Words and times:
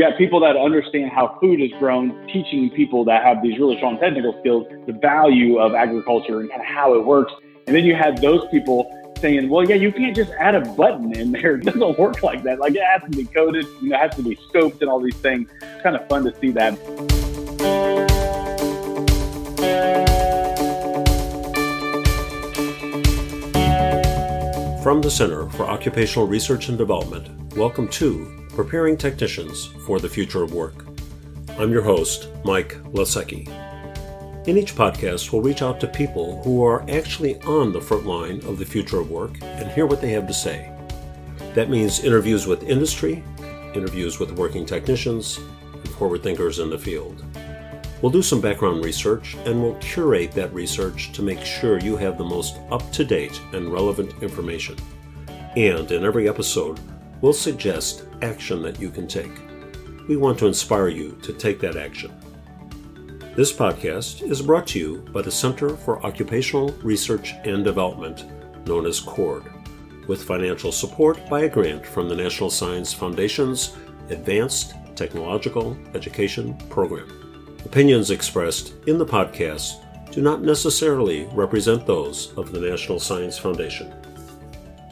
You 0.00 0.08
got 0.08 0.16
people 0.16 0.40
that 0.40 0.56
understand 0.56 1.10
how 1.10 1.36
food 1.42 1.60
is 1.60 1.70
grown, 1.78 2.26
teaching 2.26 2.70
people 2.70 3.04
that 3.04 3.22
have 3.22 3.42
these 3.42 3.58
really 3.58 3.76
strong 3.76 3.98
technical 3.98 4.34
skills 4.40 4.66
the 4.86 4.94
value 4.94 5.58
of 5.58 5.74
agriculture 5.74 6.40
and 6.40 6.50
how 6.62 6.94
it 6.94 7.04
works. 7.04 7.34
And 7.66 7.76
then 7.76 7.84
you 7.84 7.94
had 7.94 8.16
those 8.16 8.48
people 8.50 8.90
saying, 9.18 9.50
well, 9.50 9.68
yeah, 9.68 9.74
you 9.74 9.92
can't 9.92 10.16
just 10.16 10.30
add 10.40 10.54
a 10.54 10.62
button 10.62 11.14
in 11.14 11.32
there. 11.32 11.56
It 11.58 11.64
doesn't 11.64 11.98
work 11.98 12.22
like 12.22 12.42
that. 12.44 12.60
Like 12.60 12.74
it 12.76 12.82
has 12.82 13.02
to 13.10 13.14
be 13.14 13.26
coded, 13.26 13.66
you 13.82 13.90
know, 13.90 13.96
it 13.96 14.00
has 14.00 14.16
to 14.16 14.22
be 14.22 14.36
scoped 14.36 14.80
and 14.80 14.88
all 14.88 15.00
these 15.00 15.16
things. 15.16 15.50
It's 15.60 15.82
kind 15.82 15.94
of 15.94 16.08
fun 16.08 16.24
to 16.24 16.34
see 16.40 16.50
that. 16.52 16.78
From 24.82 25.02
the 25.02 25.10
Center 25.10 25.46
for 25.50 25.64
Occupational 25.64 26.26
Research 26.26 26.70
and 26.70 26.78
Development, 26.78 27.28
welcome 27.54 27.86
to 27.88 28.39
Preparing 28.54 28.96
Technicians 28.96 29.66
for 29.86 30.00
the 30.00 30.08
Future 30.08 30.42
of 30.42 30.52
Work. 30.52 30.84
I'm 31.56 31.70
your 31.70 31.82
host, 31.82 32.28
Mike 32.44 32.74
Lesiecki. 32.92 33.46
In 34.48 34.58
each 34.58 34.74
podcast, 34.74 35.32
we'll 35.32 35.40
reach 35.40 35.62
out 35.62 35.78
to 35.80 35.86
people 35.86 36.42
who 36.42 36.64
are 36.64 36.84
actually 36.90 37.40
on 37.42 37.72
the 37.72 37.80
front 37.80 38.06
line 38.06 38.44
of 38.46 38.58
the 38.58 38.64
future 38.64 38.98
of 38.98 39.10
work 39.10 39.38
and 39.40 39.70
hear 39.70 39.86
what 39.86 40.00
they 40.00 40.10
have 40.10 40.26
to 40.26 40.34
say. 40.34 40.72
That 41.54 41.70
means 41.70 42.02
interviews 42.02 42.48
with 42.48 42.64
industry, 42.64 43.22
interviews 43.74 44.18
with 44.18 44.32
working 44.32 44.66
technicians, 44.66 45.38
and 45.72 45.88
forward 45.90 46.24
thinkers 46.24 46.58
in 46.58 46.70
the 46.70 46.78
field. 46.78 47.24
We'll 48.02 48.10
do 48.10 48.22
some 48.22 48.40
background 48.40 48.84
research 48.84 49.36
and 49.46 49.62
we'll 49.62 49.76
curate 49.76 50.32
that 50.32 50.52
research 50.52 51.12
to 51.12 51.22
make 51.22 51.40
sure 51.40 51.78
you 51.78 51.96
have 51.96 52.18
the 52.18 52.24
most 52.24 52.58
up 52.70 52.90
to 52.92 53.04
date 53.04 53.40
and 53.52 53.72
relevant 53.72 54.22
information. 54.22 54.76
And 55.56 55.90
in 55.90 56.04
every 56.04 56.28
episode, 56.28 56.80
we'll 57.20 57.32
suggest 57.32 58.04
action 58.22 58.62
that 58.62 58.80
you 58.80 58.90
can 58.90 59.06
take. 59.06 59.32
We 60.08 60.16
want 60.16 60.38
to 60.40 60.46
inspire 60.46 60.88
you 60.88 61.18
to 61.22 61.32
take 61.32 61.60
that 61.60 61.76
action. 61.76 62.12
This 63.36 63.52
podcast 63.52 64.28
is 64.28 64.42
brought 64.42 64.66
to 64.68 64.78
you 64.78 64.98
by 65.12 65.22
the 65.22 65.30
Center 65.30 65.76
for 65.76 66.04
Occupational 66.04 66.72
Research 66.82 67.34
and 67.44 67.62
Development, 67.62 68.24
known 68.66 68.86
as 68.86 69.00
CORD, 69.00 69.44
with 70.08 70.24
financial 70.24 70.72
support 70.72 71.28
by 71.28 71.42
a 71.42 71.48
grant 71.48 71.86
from 71.86 72.08
the 72.08 72.16
National 72.16 72.50
Science 72.50 72.92
Foundation's 72.92 73.76
Advanced 74.08 74.74
Technological 74.96 75.76
Education 75.94 76.54
Program. 76.68 77.56
Opinions 77.64 78.10
expressed 78.10 78.74
in 78.86 78.98
the 78.98 79.06
podcast 79.06 79.84
do 80.10 80.20
not 80.20 80.42
necessarily 80.42 81.26
represent 81.32 81.86
those 81.86 82.36
of 82.36 82.50
the 82.50 82.60
National 82.60 82.98
Science 82.98 83.38
Foundation. 83.38 83.94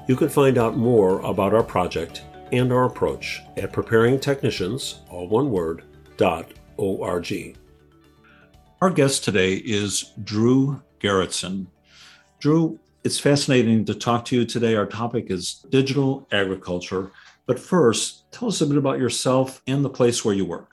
You 0.09 0.17
can 0.17 0.31
find 0.31 0.57
out 0.57 0.75
more 0.75 1.21
about 1.21 1.53
our 1.53 1.63
project 1.63 2.25
and 2.51 2.73
our 2.73 2.85
approach 2.85 3.43
at 3.59 3.75
preparingtechnicians, 3.75 5.01
all 5.11 5.29
one 5.29 5.51
word, 5.51 5.85
dot 6.17 6.51
org. 6.79 7.59
Our 8.81 8.89
guest 8.89 9.23
today 9.23 9.57
is 9.57 10.15
Drew 10.25 10.81
Gerritsen. 10.99 11.67
Drew, 12.41 12.81
it's 13.05 13.21
fascinating 13.21 13.85
to 13.85 13.95
talk 13.95 14.25
to 14.27 14.37
you 14.37 14.47
today. 14.47 14.77
Our 14.77 14.87
topic 14.87 15.27
is 15.31 15.67
digital 15.69 16.27
agriculture. 16.33 17.11
But 17.45 17.59
first, 17.59 18.33
tell 18.33 18.49
us 18.49 18.63
a 18.63 18.67
bit 18.67 18.79
about 18.79 18.99
yourself 18.99 19.61
and 19.67 19.85
the 19.85 19.91
place 19.91 20.25
where 20.25 20.35
you 20.35 20.47
work. 20.47 20.71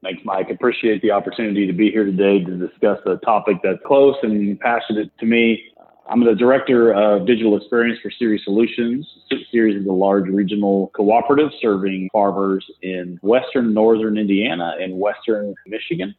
Thanks, 0.00 0.22
Mike. 0.24 0.48
Appreciate 0.48 1.02
the 1.02 1.10
opportunity 1.10 1.66
to 1.66 1.72
be 1.72 1.90
here 1.90 2.04
today 2.04 2.44
to 2.44 2.56
discuss 2.56 3.00
a 3.04 3.16
topic 3.16 3.56
that's 3.64 3.80
close 3.84 4.14
and 4.22 4.60
passionate 4.60 5.10
to 5.18 5.26
me. 5.26 5.69
I'm 6.10 6.24
the 6.24 6.34
director 6.34 6.92
of 6.92 7.24
digital 7.24 7.56
experience 7.56 8.00
for 8.02 8.10
Ceres 8.10 8.42
Solutions. 8.42 9.06
Ceres 9.52 9.80
is 9.80 9.86
a 9.86 9.92
large 9.92 10.28
regional 10.28 10.90
cooperative 10.92 11.52
serving 11.62 12.10
farmers 12.12 12.68
in 12.82 13.20
western 13.22 13.72
northern 13.72 14.18
Indiana 14.18 14.74
and 14.80 14.98
western 14.98 15.54
Michigan. 15.68 16.12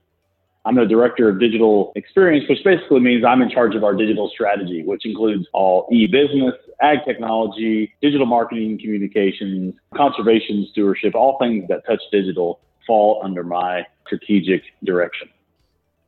I'm 0.63 0.75
the 0.75 0.85
director 0.85 1.27
of 1.27 1.41
digital 1.41 1.91
experience, 1.97 2.47
which 2.47 2.63
basically 2.63 3.01
means 3.01 3.25
I'm 3.25 3.41
in 3.41 3.49
charge 3.49 3.75
of 3.75 3.83
our 3.83 3.93
digital 3.93 4.29
strategy, 4.29 4.81
which 4.81 5.05
includes 5.05 5.45
all 5.51 5.89
e-business, 5.91 6.53
ag 6.81 6.99
technology, 7.03 7.93
digital 8.01 8.25
marketing, 8.25 8.79
communications, 8.79 9.73
conservation, 9.93 10.67
stewardship, 10.71 11.15
all 11.15 11.37
things 11.37 11.67
that 11.67 11.85
touch 11.85 12.01
digital 12.13 12.61
fall 12.87 13.19
under 13.25 13.43
my 13.43 13.85
strategic 14.05 14.63
direction. 14.85 15.27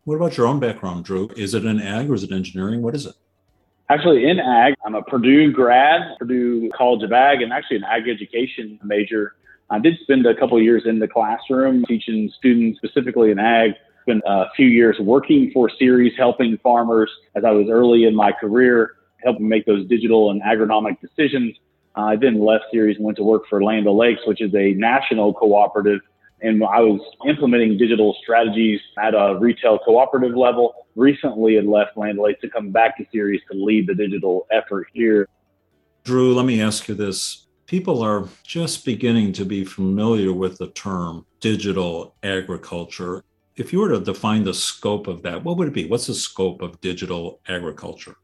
What 0.05 0.16
about 0.16 0.38
your 0.38 0.47
own 0.47 0.61
background, 0.61 1.03
Drew? 1.03 1.31
Is 1.35 1.53
it 1.53 1.66
in 1.66 1.81
ag 1.81 2.09
or 2.09 2.13
is 2.13 2.23
it 2.23 2.31
engineering? 2.31 2.81
What 2.81 2.95
is 2.95 3.07
it? 3.07 3.16
Actually, 3.89 4.29
in 4.29 4.39
ag, 4.39 4.75
I'm 4.85 4.95
a 4.95 5.03
Purdue 5.03 5.51
grad, 5.51 6.17
Purdue 6.17 6.69
College 6.75 7.03
of 7.03 7.11
Ag, 7.11 7.41
and 7.41 7.51
actually 7.51 7.77
an 7.77 7.83
ag 7.83 8.07
education 8.07 8.79
major. 8.83 9.35
I 9.69 9.79
did 9.79 9.97
spend 10.01 10.25
a 10.25 10.35
couple 10.35 10.61
years 10.61 10.83
in 10.85 10.99
the 10.99 11.07
classroom 11.07 11.83
teaching 11.85 12.31
students 12.38 12.79
specifically 12.79 13.31
in 13.31 13.39
ag. 13.39 13.72
Spent 14.03 14.22
a 14.25 14.45
few 14.55 14.67
years 14.67 14.97
working 14.99 15.51
for 15.53 15.69
Ceres, 15.79 16.13
helping 16.17 16.57
farmers 16.59 17.09
as 17.35 17.43
I 17.45 17.51
was 17.51 17.67
early 17.69 18.05
in 18.05 18.16
my 18.16 18.31
career, 18.31 18.95
helping 19.23 19.47
make 19.47 19.66
those 19.66 19.88
digital 19.88 20.31
and 20.31 20.41
agronomic 20.41 20.99
decisions. 20.99 21.55
I 21.95 22.16
then 22.16 22.39
left 22.39 22.66
Ceres 22.72 22.97
and 22.97 23.05
went 23.05 23.17
to 23.17 23.23
work 23.23 23.43
for 23.49 23.63
Land 23.63 23.88
O'Lakes, 23.88 24.22
which 24.25 24.41
is 24.41 24.53
a 24.55 24.73
national 24.73 25.33
cooperative 25.33 26.01
and 26.43 26.61
I 26.63 26.81
was 26.81 26.99
implementing 27.25 27.77
digital 27.77 28.15
strategies 28.21 28.81
at 29.01 29.15
a 29.15 29.37
retail 29.39 29.79
cooperative 29.79 30.35
level. 30.35 30.75
Recently, 30.95 31.55
had 31.55 31.65
left 31.65 31.97
Land 31.97 32.19
to 32.41 32.49
come 32.49 32.69
back 32.69 32.97
to 32.97 33.05
Ceres 33.11 33.41
to 33.49 33.57
lead 33.57 33.87
the 33.87 33.95
digital 33.95 34.45
effort 34.51 34.87
here. 34.93 35.27
Drew, 36.03 36.35
let 36.35 36.45
me 36.45 36.61
ask 36.61 36.89
you 36.89 36.95
this. 36.95 37.47
People 37.65 38.01
are 38.01 38.27
just 38.43 38.83
beginning 38.83 39.31
to 39.33 39.45
be 39.45 39.63
familiar 39.63 40.33
with 40.33 40.57
the 40.57 40.67
term 40.67 41.25
digital 41.39 42.13
agriculture. 42.21 43.23
If 43.55 43.71
you 43.71 43.79
were 43.79 43.89
to 43.89 43.99
define 44.01 44.43
the 44.43 44.53
scope 44.53 45.07
of 45.07 45.23
that, 45.23 45.43
what 45.43 45.57
would 45.57 45.69
it 45.69 45.73
be? 45.73 45.87
What's 45.87 46.07
the 46.07 46.13
scope 46.13 46.61
of 46.61 46.79
digital 46.81 47.39
agriculture? 47.47 48.15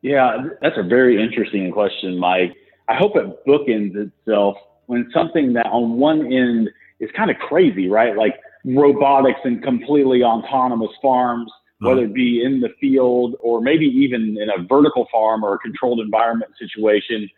Yeah, 0.00 0.48
that's 0.62 0.78
a 0.78 0.82
very 0.82 1.22
interesting 1.22 1.70
question, 1.70 2.18
Mike. 2.18 2.54
I 2.88 2.94
hope 2.94 3.16
it 3.16 3.44
bookends 3.46 3.94
itself 3.94 4.56
when 4.86 5.10
something 5.12 5.52
that 5.52 5.66
on 5.66 5.98
one 5.98 6.32
end 6.32 6.70
is 7.00 7.10
kind 7.16 7.30
of 7.30 7.36
crazy, 7.38 7.88
right? 7.88 8.16
Like 8.16 8.34
robotics 8.64 9.40
and 9.44 9.62
completely 9.62 10.22
autonomous 10.22 10.90
farms, 11.00 11.50
uh-huh. 11.50 11.88
whether 11.90 12.04
it 12.04 12.14
be 12.14 12.42
in 12.42 12.60
the 12.60 12.70
field 12.80 13.36
or 13.40 13.60
maybe 13.60 13.86
even 13.86 14.36
in 14.40 14.48
a 14.50 14.62
vertical 14.62 15.06
farm 15.10 15.44
or 15.44 15.54
a 15.54 15.58
controlled 15.58 16.00
environment 16.00 16.52
situation. 16.58 17.28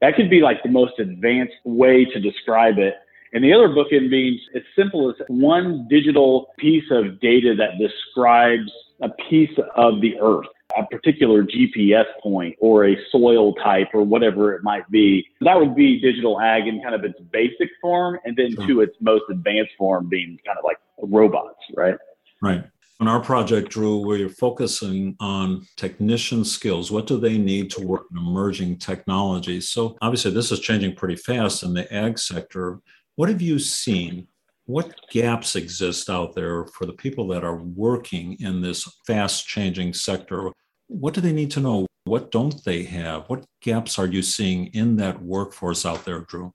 That 0.00 0.16
could 0.16 0.30
be 0.30 0.40
like 0.40 0.62
the 0.62 0.70
most 0.70 0.98
advanced 0.98 1.54
way 1.64 2.06
to 2.06 2.20
describe 2.20 2.78
it. 2.78 2.94
And 3.32 3.44
the 3.44 3.52
other 3.52 3.68
bookend 3.68 4.10
being 4.10 4.40
as 4.56 4.62
simple 4.74 5.08
as 5.10 5.16
one 5.28 5.86
digital 5.88 6.48
piece 6.58 6.90
of 6.90 7.20
data 7.20 7.54
that 7.58 7.78
describes 7.78 8.72
a 9.02 9.08
piece 9.28 9.56
of 9.76 10.00
the 10.00 10.18
earth 10.20 10.48
a 10.76 10.84
particular 10.86 11.44
GPS 11.44 12.06
point 12.22 12.56
or 12.60 12.86
a 12.86 12.96
soil 13.10 13.54
type 13.54 13.88
or 13.94 14.02
whatever 14.02 14.54
it 14.54 14.62
might 14.62 14.88
be. 14.90 15.26
That 15.40 15.58
would 15.58 15.74
be 15.74 16.00
digital 16.00 16.40
ag 16.40 16.66
in 16.66 16.82
kind 16.82 16.94
of 16.94 17.04
its 17.04 17.18
basic 17.32 17.70
form, 17.80 18.18
and 18.24 18.36
then 18.36 18.54
sure. 18.54 18.66
to 18.66 18.80
its 18.82 18.96
most 19.00 19.24
advanced 19.30 19.72
form 19.78 20.08
being 20.08 20.38
kind 20.46 20.58
of 20.58 20.64
like 20.64 20.78
robots, 21.02 21.60
right? 21.76 21.96
Right. 22.42 22.64
On 23.00 23.08
our 23.08 23.20
project, 23.20 23.70
Drew, 23.70 24.06
we're 24.06 24.28
focusing 24.28 25.16
on 25.20 25.66
technician 25.76 26.44
skills. 26.44 26.90
What 26.90 27.06
do 27.06 27.18
they 27.18 27.38
need 27.38 27.70
to 27.70 27.80
work 27.80 28.02
in 28.10 28.18
emerging 28.18 28.76
technologies? 28.76 29.70
So, 29.70 29.96
obviously, 30.02 30.32
this 30.32 30.52
is 30.52 30.60
changing 30.60 30.96
pretty 30.96 31.16
fast 31.16 31.62
in 31.62 31.72
the 31.72 31.90
ag 31.92 32.18
sector. 32.18 32.80
What 33.16 33.30
have 33.30 33.40
you 33.40 33.58
seen 33.58 34.28
what 34.66 34.94
gaps 35.10 35.56
exist 35.56 36.08
out 36.08 36.34
there 36.34 36.66
for 36.66 36.86
the 36.86 36.92
people 36.92 37.26
that 37.28 37.44
are 37.44 37.56
working 37.56 38.36
in 38.40 38.60
this 38.60 38.88
fast 39.06 39.46
changing 39.46 39.94
sector? 39.94 40.50
What 40.86 41.14
do 41.14 41.20
they 41.20 41.32
need 41.32 41.50
to 41.52 41.60
know? 41.60 41.86
What 42.04 42.30
don't 42.30 42.64
they 42.64 42.84
have? 42.84 43.24
What 43.28 43.44
gaps 43.60 43.98
are 43.98 44.06
you 44.06 44.22
seeing 44.22 44.66
in 44.66 44.96
that 44.96 45.22
workforce 45.22 45.84
out 45.84 46.04
there, 46.04 46.20
Drew? 46.20 46.52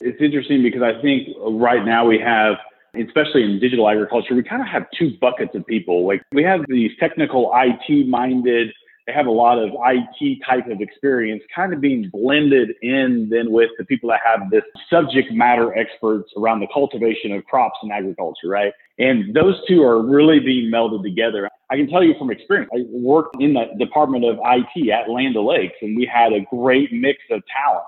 It's 0.00 0.20
interesting 0.20 0.62
because 0.62 0.82
I 0.82 1.00
think 1.00 1.28
right 1.38 1.84
now 1.84 2.06
we 2.06 2.18
have, 2.18 2.56
especially 2.94 3.44
in 3.44 3.58
digital 3.58 3.88
agriculture, 3.88 4.34
we 4.34 4.42
kind 4.42 4.62
of 4.62 4.68
have 4.68 4.86
two 4.98 5.16
buckets 5.20 5.54
of 5.54 5.66
people. 5.66 6.06
Like 6.06 6.22
we 6.32 6.42
have 6.42 6.60
these 6.68 6.92
technical 7.00 7.52
IT 7.54 8.08
minded 8.08 8.72
they 9.06 9.12
have 9.12 9.26
a 9.26 9.30
lot 9.30 9.58
of 9.58 9.70
IT 9.72 10.38
type 10.44 10.66
of 10.68 10.80
experience 10.80 11.42
kind 11.54 11.72
of 11.72 11.80
being 11.80 12.10
blended 12.12 12.70
in 12.82 13.28
then 13.30 13.52
with 13.52 13.70
the 13.78 13.84
people 13.84 14.08
that 14.08 14.20
have 14.24 14.50
this 14.50 14.64
subject 14.90 15.32
matter 15.32 15.76
experts 15.78 16.32
around 16.36 16.60
the 16.60 16.66
cultivation 16.74 17.32
of 17.32 17.44
crops 17.44 17.78
and 17.82 17.92
agriculture, 17.92 18.48
right? 18.48 18.72
And 18.98 19.32
those 19.34 19.54
two 19.68 19.82
are 19.84 20.02
really 20.02 20.40
being 20.40 20.72
melded 20.72 21.04
together. 21.04 21.48
I 21.70 21.76
can 21.76 21.88
tell 21.88 22.02
you 22.02 22.14
from 22.18 22.30
experience, 22.30 22.70
I 22.74 22.84
worked 22.90 23.36
in 23.40 23.54
the 23.54 23.66
Department 23.78 24.24
of 24.24 24.38
IT 24.42 24.90
at 24.90 25.08
Land 25.08 25.36
O'Lakes 25.36 25.76
and 25.82 25.96
we 25.96 26.10
had 26.12 26.32
a 26.32 26.40
great 26.50 26.92
mix 26.92 27.18
of 27.30 27.42
talent. 27.46 27.86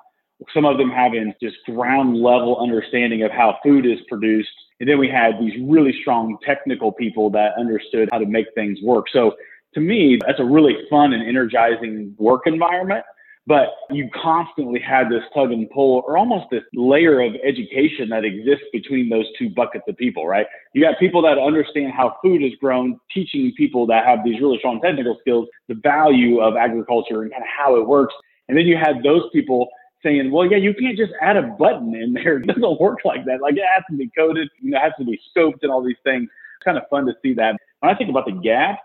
Some 0.54 0.64
of 0.64 0.78
them 0.78 0.90
having 0.90 1.34
just 1.42 1.56
ground 1.66 2.16
level 2.16 2.58
understanding 2.60 3.24
of 3.24 3.32
how 3.32 3.58
food 3.64 3.86
is 3.86 3.98
produced. 4.08 4.50
And 4.78 4.88
then 4.88 5.00
we 5.00 5.08
had 5.08 5.40
these 5.40 5.54
really 5.60 5.92
strong 6.00 6.38
technical 6.46 6.92
people 6.92 7.28
that 7.30 7.54
understood 7.58 8.08
how 8.12 8.18
to 8.18 8.26
make 8.26 8.46
things 8.54 8.78
work. 8.80 9.06
So 9.12 9.34
to 9.74 9.80
me, 9.80 10.18
that's 10.26 10.40
a 10.40 10.44
really 10.44 10.76
fun 10.90 11.12
and 11.12 11.26
energizing 11.26 12.14
work 12.18 12.42
environment. 12.46 13.04
but 13.48 13.68
you 13.90 14.10
constantly 14.12 14.78
had 14.78 15.08
this 15.08 15.22
tug 15.32 15.50
and 15.52 15.70
pull 15.70 16.04
or 16.06 16.18
almost 16.18 16.44
this 16.50 16.62
layer 16.74 17.22
of 17.22 17.32
education 17.42 18.10
that 18.10 18.22
exists 18.22 18.66
between 18.74 19.08
those 19.08 19.24
two 19.38 19.48
buckets 19.48 19.84
of 19.88 19.96
people, 19.96 20.26
right? 20.26 20.46
You 20.74 20.82
got 20.82 20.98
people 20.98 21.22
that 21.22 21.38
understand 21.38 21.94
how 21.94 22.16
food 22.22 22.42
is 22.42 22.52
grown, 22.60 23.00
teaching 23.10 23.50
people 23.56 23.86
that 23.86 24.04
have 24.04 24.22
these 24.22 24.38
really 24.38 24.58
strong 24.58 24.82
technical 24.82 25.16
skills, 25.22 25.48
the 25.66 25.76
value 25.76 26.40
of 26.40 26.56
agriculture 26.58 27.22
and 27.22 27.30
kind 27.30 27.42
of 27.42 27.48
how 27.48 27.76
it 27.76 27.86
works. 27.88 28.14
And 28.48 28.58
then 28.58 28.66
you 28.66 28.76
had 28.76 29.02
those 29.02 29.22
people 29.32 29.68
saying, 30.02 30.30
well, 30.30 30.44
yeah, 30.44 30.58
you 30.58 30.74
can't 30.74 30.98
just 30.98 31.12
add 31.22 31.38
a 31.38 31.42
button 31.42 31.94
in 31.94 32.12
there. 32.12 32.36
It 32.42 32.48
doesn't 32.48 32.80
work 32.80 32.98
like 33.06 33.24
that. 33.24 33.40
Like 33.40 33.54
it 33.56 33.64
has 33.74 33.82
to 33.90 33.96
be 33.96 34.10
coded, 34.16 34.50
you 34.60 34.72
know, 34.72 34.76
it 34.76 34.82
has 34.82 34.92
to 34.98 35.06
be 35.06 35.18
scoped 35.34 35.60
and 35.62 35.72
all 35.72 35.82
these 35.82 35.96
things. 36.04 36.24
It's 36.24 36.64
kind 36.64 36.76
of 36.76 36.84
fun 36.90 37.06
to 37.06 37.14
see 37.22 37.32
that. 37.34 37.56
When 37.80 37.90
I 37.90 37.96
think 37.96 38.10
about 38.10 38.26
the 38.26 38.32
gap, 38.32 38.78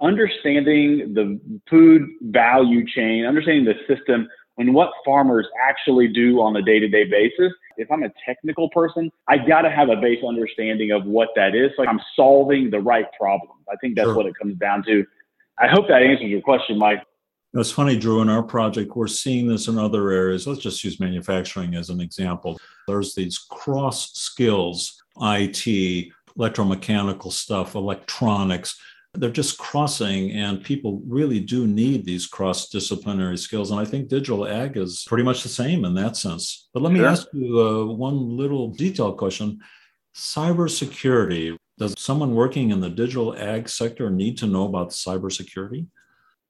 understanding 0.00 1.14
the 1.14 1.40
food 1.68 2.08
value 2.22 2.86
chain, 2.86 3.24
understanding 3.24 3.64
the 3.64 3.74
system, 3.92 4.28
and 4.58 4.74
what 4.74 4.90
farmers 5.04 5.46
actually 5.62 6.08
do 6.08 6.40
on 6.40 6.56
a 6.56 6.62
day 6.62 6.78
to 6.78 6.88
day 6.88 7.04
basis. 7.04 7.52
If 7.76 7.90
I'm 7.90 8.02
a 8.02 8.12
technical 8.26 8.68
person, 8.70 9.10
I 9.26 9.38
got 9.38 9.62
to 9.62 9.70
have 9.70 9.88
a 9.88 9.96
base 9.96 10.22
understanding 10.26 10.90
of 10.90 11.06
what 11.06 11.28
that 11.36 11.54
is. 11.54 11.70
Like 11.78 11.88
I'm 11.88 12.00
solving 12.14 12.70
the 12.70 12.80
right 12.80 13.06
problem. 13.18 13.58
I 13.70 13.76
think 13.76 13.96
that's 13.96 14.06
sure. 14.06 14.16
what 14.16 14.26
it 14.26 14.34
comes 14.40 14.56
down 14.58 14.84
to. 14.84 15.06
I 15.58 15.68
hope 15.68 15.88
that 15.88 16.02
answers 16.02 16.28
your 16.28 16.42
question, 16.42 16.78
Mike. 16.78 17.02
It's 17.52 17.70
funny, 17.70 17.96
Drew, 17.96 18.20
in 18.20 18.28
our 18.28 18.44
project, 18.44 18.94
we're 18.94 19.08
seeing 19.08 19.48
this 19.48 19.66
in 19.66 19.76
other 19.76 20.10
areas. 20.10 20.46
Let's 20.46 20.60
just 20.60 20.84
use 20.84 21.00
manufacturing 21.00 21.74
as 21.74 21.90
an 21.90 22.00
example. 22.00 22.60
There's 22.86 23.14
these 23.14 23.38
cross 23.38 24.12
skills, 24.12 25.02
IT, 25.20 26.12
electromechanical 26.38 27.32
stuff, 27.32 27.74
electronics 27.74 28.80
they're 29.14 29.30
just 29.30 29.58
crossing, 29.58 30.30
and 30.32 30.62
people 30.62 31.02
really 31.06 31.40
do 31.40 31.66
need 31.66 32.04
these 32.04 32.26
cross 32.26 32.68
disciplinary 32.68 33.36
skills. 33.36 33.70
And 33.70 33.80
I 33.80 33.84
think 33.84 34.08
digital 34.08 34.46
ag 34.46 34.76
is 34.76 35.04
pretty 35.06 35.24
much 35.24 35.42
the 35.42 35.48
same 35.48 35.84
in 35.84 35.94
that 35.94 36.16
sense. 36.16 36.68
But 36.72 36.82
let 36.82 36.92
me 36.92 37.02
ask 37.02 37.26
you 37.32 37.60
uh, 37.60 37.84
one 37.86 38.36
little 38.36 38.68
detailed 38.68 39.18
question 39.18 39.60
cybersecurity. 40.14 41.56
Does 41.78 41.94
someone 41.98 42.34
working 42.34 42.70
in 42.70 42.80
the 42.80 42.90
digital 42.90 43.36
ag 43.36 43.68
sector 43.68 44.10
need 44.10 44.38
to 44.38 44.46
know 44.46 44.66
about 44.66 44.90
cybersecurity? 44.90 45.86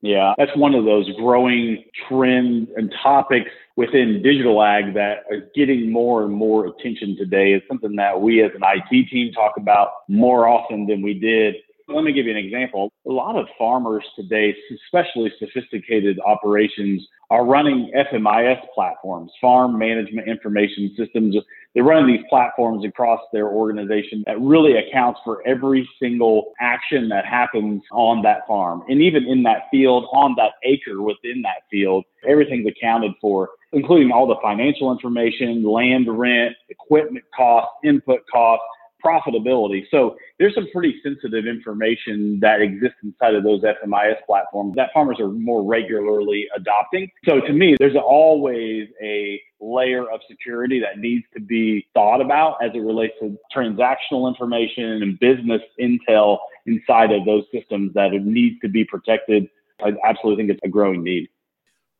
Yeah, 0.02 0.34
that's 0.38 0.56
one 0.56 0.74
of 0.74 0.84
those 0.84 1.10
growing 1.16 1.84
trends 2.08 2.68
and 2.76 2.92
topics 3.02 3.50
within 3.76 4.22
digital 4.22 4.62
ag 4.62 4.94
that 4.94 5.24
are 5.30 5.50
getting 5.54 5.90
more 5.90 6.24
and 6.24 6.32
more 6.32 6.66
attention 6.66 7.16
today. 7.16 7.52
It's 7.52 7.66
something 7.68 7.96
that 7.96 8.20
we 8.20 8.42
as 8.42 8.50
an 8.54 8.62
IT 8.62 9.10
team 9.10 9.32
talk 9.32 9.56
about 9.56 9.90
more 10.08 10.48
often 10.48 10.86
than 10.86 11.02
we 11.02 11.14
did 11.18 11.56
let 11.92 12.04
me 12.04 12.12
give 12.12 12.26
you 12.26 12.32
an 12.32 12.36
example. 12.36 12.92
A 13.06 13.10
lot 13.10 13.36
of 13.36 13.46
farmers 13.58 14.04
today, 14.16 14.54
especially 14.86 15.32
sophisticated 15.38 16.18
operations, 16.24 17.06
are 17.30 17.44
running 17.44 17.92
FMIS 17.96 18.60
platforms, 18.74 19.30
farm 19.40 19.78
management 19.78 20.28
information 20.28 20.94
systems. 20.96 21.36
They're 21.74 21.84
running 21.84 22.16
these 22.16 22.26
platforms 22.28 22.84
across 22.84 23.20
their 23.32 23.48
organization 23.48 24.24
that 24.26 24.40
really 24.40 24.76
accounts 24.76 25.20
for 25.24 25.46
every 25.46 25.88
single 26.00 26.52
action 26.60 27.08
that 27.10 27.24
happens 27.24 27.82
on 27.92 28.22
that 28.22 28.46
farm. 28.48 28.82
And 28.88 29.00
even 29.00 29.26
in 29.26 29.42
that 29.44 29.64
field, 29.70 30.06
on 30.12 30.34
that 30.36 30.52
acre 30.64 31.02
within 31.02 31.42
that 31.42 31.62
field, 31.70 32.04
everything's 32.28 32.66
accounted 32.66 33.12
for, 33.20 33.50
including 33.72 34.10
all 34.10 34.26
the 34.26 34.36
financial 34.42 34.90
information, 34.90 35.62
land 35.62 36.06
rent, 36.08 36.54
equipment 36.68 37.24
costs, 37.36 37.70
input 37.84 38.20
costs, 38.32 38.64
profitability. 39.04 39.84
So 39.90 40.16
there's 40.38 40.54
some 40.54 40.68
pretty 40.72 41.00
sensitive 41.02 41.46
information 41.46 42.38
that 42.40 42.60
exists 42.60 42.98
inside 43.02 43.34
of 43.34 43.44
those 43.44 43.62
FMIS 43.62 44.16
platforms 44.26 44.74
that 44.76 44.90
farmers 44.92 45.18
are 45.20 45.28
more 45.28 45.62
regularly 45.64 46.46
adopting. 46.56 47.10
So 47.28 47.40
to 47.40 47.52
me, 47.52 47.76
there's 47.78 47.96
always 47.96 48.88
a 49.02 49.40
layer 49.60 50.10
of 50.10 50.20
security 50.28 50.80
that 50.80 50.98
needs 50.98 51.24
to 51.34 51.40
be 51.40 51.86
thought 51.94 52.20
about 52.20 52.56
as 52.62 52.70
it 52.74 52.78
relates 52.78 53.14
to 53.20 53.36
transactional 53.54 54.28
information 54.28 55.02
and 55.02 55.18
business 55.18 55.62
intel 55.78 56.38
inside 56.66 57.12
of 57.12 57.24
those 57.24 57.44
systems 57.52 57.92
that 57.94 58.12
needs 58.12 58.58
to 58.60 58.68
be 58.68 58.84
protected. 58.84 59.48
I 59.84 59.92
absolutely 60.04 60.42
think 60.42 60.56
it's 60.56 60.64
a 60.64 60.68
growing 60.68 61.02
need. 61.02 61.28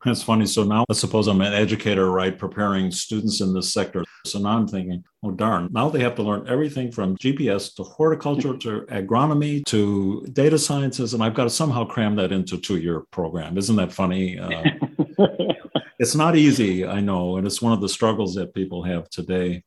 That's 0.03 0.23
funny. 0.23 0.47
So 0.47 0.63
now 0.63 0.83
let's 0.89 0.99
suppose 0.99 1.27
I'm 1.27 1.41
an 1.41 1.53
educator, 1.53 2.09
right, 2.09 2.35
preparing 2.35 2.89
students 2.89 3.39
in 3.39 3.53
this 3.53 3.71
sector. 3.71 4.03
So 4.25 4.39
now 4.39 4.57
I'm 4.57 4.67
thinking, 4.67 5.03
oh, 5.23 5.31
darn, 5.31 5.69
now 5.71 5.89
they 5.89 5.99
have 5.99 6.15
to 6.15 6.23
learn 6.23 6.47
everything 6.47 6.91
from 6.91 7.17
GPS 7.17 7.75
to 7.75 7.83
horticulture 7.83 8.57
to 8.57 8.81
agronomy 8.89 9.63
to 9.65 10.25
data 10.33 10.57
sciences. 10.57 11.13
And 11.13 11.23
I've 11.23 11.35
got 11.35 11.43
to 11.43 11.49
somehow 11.51 11.85
cram 11.85 12.15
that 12.15 12.31
into 12.31 12.55
a 12.55 12.59
two 12.59 12.77
year 12.77 13.01
program. 13.11 13.57
Isn't 13.57 13.75
that 13.75 13.93
funny? 13.93 14.39
Uh, 14.39 14.63
it's 15.99 16.15
not 16.15 16.35
easy, 16.35 16.85
I 16.85 16.99
know. 16.99 17.37
And 17.37 17.45
it's 17.45 17.61
one 17.61 17.73
of 17.73 17.81
the 17.81 17.89
struggles 17.89 18.33
that 18.35 18.55
people 18.55 18.83
have 18.83 19.07
today. 19.09 19.63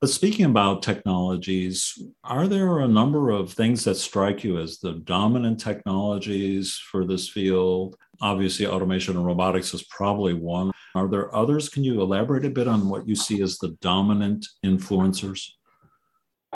But 0.00 0.10
speaking 0.10 0.46
about 0.46 0.82
technologies, 0.82 2.02
are 2.24 2.48
there 2.48 2.78
a 2.78 2.88
number 2.88 3.30
of 3.30 3.52
things 3.52 3.84
that 3.84 3.96
strike 3.96 4.42
you 4.42 4.58
as 4.58 4.78
the 4.78 4.92
dominant 4.92 5.60
technologies 5.60 6.80
for 6.90 7.04
this 7.04 7.28
field? 7.28 7.96
Obviously, 8.20 8.66
automation 8.66 9.16
and 9.16 9.26
robotics 9.26 9.72
is 9.72 9.82
probably 9.84 10.34
one. 10.34 10.72
Are 10.94 11.08
there 11.08 11.34
others? 11.34 11.68
Can 11.68 11.84
you 11.84 12.00
elaborate 12.00 12.44
a 12.44 12.50
bit 12.50 12.68
on 12.68 12.88
what 12.88 13.08
you 13.08 13.14
see 13.16 13.42
as 13.42 13.58
the 13.58 13.76
dominant 13.80 14.46
influencers? 14.64 15.50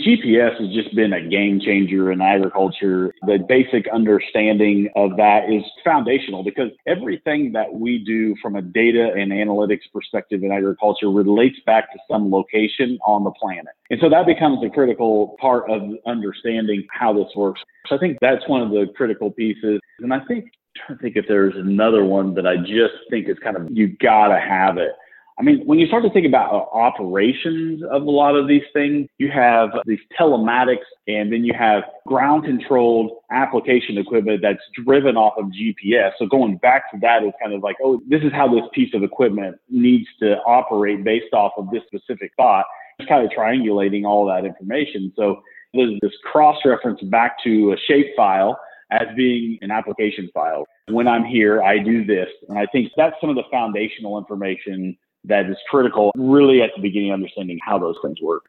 GPS 0.01 0.61
has 0.61 0.75
just 0.75 0.95
been 0.97 1.13
a 1.13 1.29
game 1.29 1.61
changer 1.61 2.11
in 2.11 2.21
agriculture. 2.21 3.15
The 3.27 3.39
basic 3.49 3.87
understanding 3.93 4.89
of 4.97 5.17
that 5.19 5.49
is 5.49 5.63
foundational 5.85 6.43
because 6.43 6.71
everything 6.89 7.53
that 7.53 7.73
we 7.73 8.01
do 8.05 8.35
from 8.43 8.57
a 8.57 8.63
data 8.63 9.13
and 9.17 9.31
analytics 9.31 9.83
perspective 9.93 10.43
in 10.43 10.51
agriculture 10.51 11.11
relates 11.11 11.57
back 11.65 11.93
to 11.93 11.99
some 12.11 12.29
location 12.29 12.99
on 13.07 13.23
the 13.23 13.31
planet. 13.31 13.73
And 13.89 14.01
so 14.01 14.09
that 14.11 14.27
becomes 14.27 14.65
a 14.65 14.69
critical 14.69 15.37
part 15.41 15.71
of 15.71 15.83
understanding 16.07 16.85
how 16.91 17.13
this 17.13 17.29
works. 17.37 17.61
So 17.87 17.95
I 17.95 17.99
think 17.99 18.19
that's 18.21 18.47
one 18.49 18.63
of 18.63 18.71
the 18.71 18.93
critical 18.97 19.31
pieces. 19.31 19.79
And 20.01 20.13
I 20.13 20.25
think, 20.25 20.47
trying 20.77 20.99
to 20.99 21.03
think 21.03 21.17
if 21.17 21.27
there's 21.29 21.55
another 21.57 22.05
one 22.05 22.35
that 22.35 22.47
I 22.47 22.57
just 22.57 22.95
think 23.11 23.29
is 23.29 23.39
kind 23.43 23.57
of, 23.57 23.69
you 23.71 23.97
gotta 24.01 24.39
have 24.39 24.79
it. 24.79 24.93
I 25.39 25.43
mean, 25.43 25.67
when 25.67 25.81
you 25.81 25.89
start 25.89 26.05
to 26.05 26.11
think 26.11 26.27
about 26.27 26.53
uh, 26.53 26.77
operations 26.77 27.83
of 27.91 28.03
a 28.03 28.11
lot 28.11 28.37
of 28.37 28.47
these 28.47 28.63
things, 28.73 29.09
you 29.19 29.31
have 29.33 29.71
these 29.85 29.99
telematics 30.19 30.87
and 31.09 31.33
then 31.33 31.45
you 31.45 31.53
have 31.59 31.83
ground 32.07 32.45
controlled 32.45 33.11
application 33.33 33.99
equipment 33.99 34.43
that's 34.43 34.63
driven 34.85 35.17
off 35.17 35.35
of 35.37 35.47
GPS. 35.47 36.13
So 36.19 36.27
going 36.27 36.59
back 36.59 36.91
to 36.93 36.99
that 37.01 37.25
is 37.25 37.33
kind 37.43 37.53
of 37.53 37.63
like, 37.63 37.77
oh, 37.83 38.01
this 38.09 38.23
is 38.23 38.33
how 38.33 38.47
this 38.47 38.63
piece 38.73 38.95
of 38.95 39.03
equipment 39.03 39.57
needs 39.69 40.07
to 40.21 40.37
operate 40.47 41.03
based 41.03 41.35
off 41.35 41.53
of 41.57 41.69
this 41.73 41.83
specific 41.89 42.31
thought. 42.37 42.67
It's 43.01 43.09
kind 43.09 43.25
of 43.25 43.33
triangulating 43.37 44.05
all 44.05 44.27
that 44.27 44.45
information. 44.45 45.13
So 45.17 45.43
there's 45.73 45.99
this 46.01 46.13
cross 46.31 46.59
reference 46.65 47.01
back 47.03 47.43
to 47.43 47.73
a 47.73 47.77
shape 47.89 48.15
file 48.17 48.57
as 48.95 49.09
being 49.17 49.59
an 49.63 49.71
application 49.71 50.31
file. 50.33 50.65
When 50.89 51.09
I'm 51.09 51.25
here, 51.25 51.63
I 51.63 51.79
do 51.79 52.05
this. 52.05 52.29
And 52.49 52.59
I 52.59 52.67
think 52.67 52.93
that's 52.97 53.17
some 53.21 53.31
of 53.31 53.37
the 53.37 53.45
foundational 53.51 54.19
information 54.19 54.97
that 55.25 55.49
is 55.49 55.57
critical 55.71 56.13
really 56.17 56.63
at 56.63 56.71
the 56.77 56.83
beginning 56.83 57.13
understanding 57.13 57.59
how 57.63 57.79
those 57.79 57.97
things 58.03 58.21
work. 58.21 58.45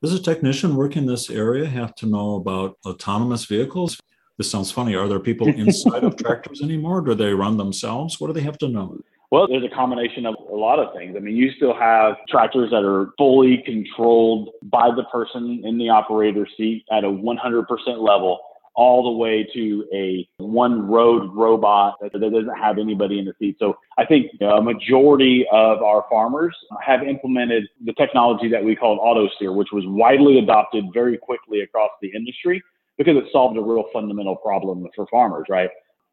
Does 0.00 0.14
a 0.14 0.22
technician 0.22 0.76
work 0.76 0.96
in 0.96 1.06
this 1.06 1.28
area 1.28 1.66
have 1.66 1.94
to 1.96 2.06
know 2.06 2.36
about 2.36 2.78
autonomous 2.86 3.44
vehicles? 3.46 4.00
This 4.36 4.48
sounds 4.48 4.70
funny. 4.70 4.94
Are 4.94 5.08
there 5.08 5.18
people 5.18 5.48
inside 5.64 6.04
of 6.04 6.16
tractors 6.16 6.62
anymore? 6.62 7.00
Do 7.00 7.14
they 7.14 7.34
run 7.34 7.56
themselves? 7.56 8.20
What 8.20 8.28
do 8.28 8.32
they 8.32 8.42
have 8.42 8.58
to 8.58 8.68
know? 8.68 9.00
Well, 9.30 9.46
there's 9.46 9.64
a 9.64 9.74
combination 9.74 10.24
of 10.24 10.36
a 10.50 10.54
lot 10.54 10.78
of 10.78 10.94
things. 10.94 11.14
I 11.14 11.20
mean, 11.20 11.36
you 11.36 11.50
still 11.52 11.74
have 11.74 12.14
tractors 12.30 12.70
that 12.70 12.82
are 12.82 13.10
fully 13.18 13.62
controlled 13.66 14.50
by 14.62 14.88
the 14.94 15.04
person 15.12 15.62
in 15.64 15.76
the 15.76 15.90
operator 15.90 16.46
seat 16.56 16.86
at 16.90 17.04
a 17.04 17.08
100% 17.08 17.66
level 17.98 18.38
all 18.78 19.02
the 19.02 19.10
way 19.10 19.44
to 19.52 19.84
a 19.92 20.28
one 20.38 20.86
road 20.86 21.34
robot 21.34 21.96
that, 22.00 22.12
doesn't 22.12 22.56
have 22.56 22.78
anybody 22.78 23.18
in 23.18 23.24
the 23.24 23.32
seat. 23.36 23.56
So 23.58 23.76
I 23.98 24.06
think 24.06 24.30
a 24.40 24.62
majority 24.62 25.44
of 25.50 25.82
our 25.82 26.04
farmers 26.08 26.56
have 26.80 27.02
implemented 27.02 27.64
the 27.84 27.92
technology 27.94 28.48
that 28.48 28.62
we 28.62 28.76
call 28.76 29.00
auto 29.00 29.28
steer, 29.34 29.52
which 29.52 29.70
was 29.72 29.82
widely 29.88 30.38
adopted 30.38 30.84
very 30.94 31.18
quickly 31.18 31.62
across 31.62 31.90
the 32.00 32.12
industry 32.14 32.62
because 32.98 33.16
it 33.16 33.24
solved 33.32 33.58
a 33.58 33.60
real 33.60 33.84
fundamental 33.92 34.36
problem 34.36 34.86
for 34.94 35.08
farmers, 35.10 35.46
right? 35.50 35.70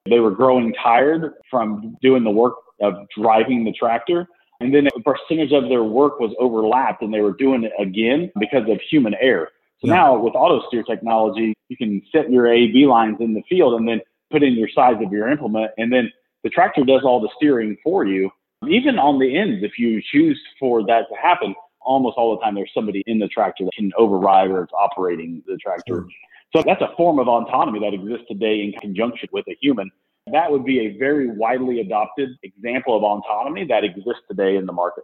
They 0.10 0.20
were 0.20 0.32
growing 0.32 0.74
tired 0.84 1.34
from 1.52 1.96
doing 2.02 2.24
the 2.24 2.32
work 2.32 2.56
of 2.82 2.96
driving 3.16 3.64
the 3.64 3.74
tractor. 3.74 4.28
And 4.60 4.74
then 4.74 4.88
a 4.88 5.02
percentage 5.02 5.52
of 5.52 5.70
their 5.70 5.84
work 5.84 6.20
was 6.20 6.36
overlapped 6.40 7.04
and 7.04 7.14
they 7.14 7.22
were 7.22 7.34
doing 7.34 7.64
it 7.64 7.74
again 7.80 8.32
because 8.40 8.68
of 8.68 8.80
human 8.90 9.14
error. 9.22 9.50
So 9.86 9.92
yeah. 9.92 9.98
now 9.98 10.18
with 10.18 10.34
auto 10.36 10.66
steer 10.68 10.84
technology, 10.84 11.54
you 11.70 11.78
can 11.78 12.02
set 12.12 12.32
your 12.32 12.48
A 12.48 12.68
B 12.68 12.86
lines 12.86 13.18
in 13.20 13.34
the 13.34 13.44
field 13.48 13.80
and 13.80 13.88
then 13.88 14.02
put 14.32 14.44
in 14.44 14.54
your 14.54 14.70
size 14.74 14.96
of 15.06 15.12
your 15.12 15.30
implement. 15.30 15.72
And 15.78 15.92
then 15.94 16.12
the 16.44 16.50
tractor 16.50 16.84
does 16.84 17.02
all 17.04 17.22
the 17.22 17.30
steering 17.36 17.78
for 17.84 18.06
you. 18.06 18.32
Even 18.68 18.98
on 18.98 19.20
the 19.20 19.38
ends, 19.38 19.64
if 19.64 19.78
you 19.78 20.02
choose 20.12 20.42
for 20.60 20.84
that 20.86 21.04
to 21.10 21.16
happen, 21.22 21.54
almost 21.82 22.18
all 22.18 22.36
the 22.36 22.42
time 22.42 22.56
there's 22.56 22.72
somebody 22.74 23.04
in 23.06 23.20
the 23.20 23.28
tractor 23.28 23.66
that 23.66 23.74
can 23.78 23.92
override 23.98 24.50
or 24.50 24.64
it's 24.64 24.74
operating 24.74 25.44
the 25.46 25.58
tractor. 25.58 25.94
Sure. 25.94 26.08
So 26.56 26.64
that's 26.66 26.82
a 26.82 26.96
form 26.98 27.20
of 27.20 27.28
autonomy 27.28 27.80
that 27.80 27.94
exists 27.94 28.26
today 28.28 28.62
in 28.62 28.72
conjunction 28.80 29.30
with 29.32 29.46
a 29.48 29.56
human. 29.62 29.92
that 30.32 30.52
would 30.52 30.66
be 30.66 30.88
a 30.88 30.98
very 30.98 31.30
widely 31.30 31.82
adopted 31.82 32.30
example 32.44 32.98
of 32.98 33.04
autonomy 33.04 33.66
that 33.66 33.84
exists 33.84 34.24
today 34.28 34.56
in 34.56 34.66
the 34.66 34.74
market. 34.74 35.04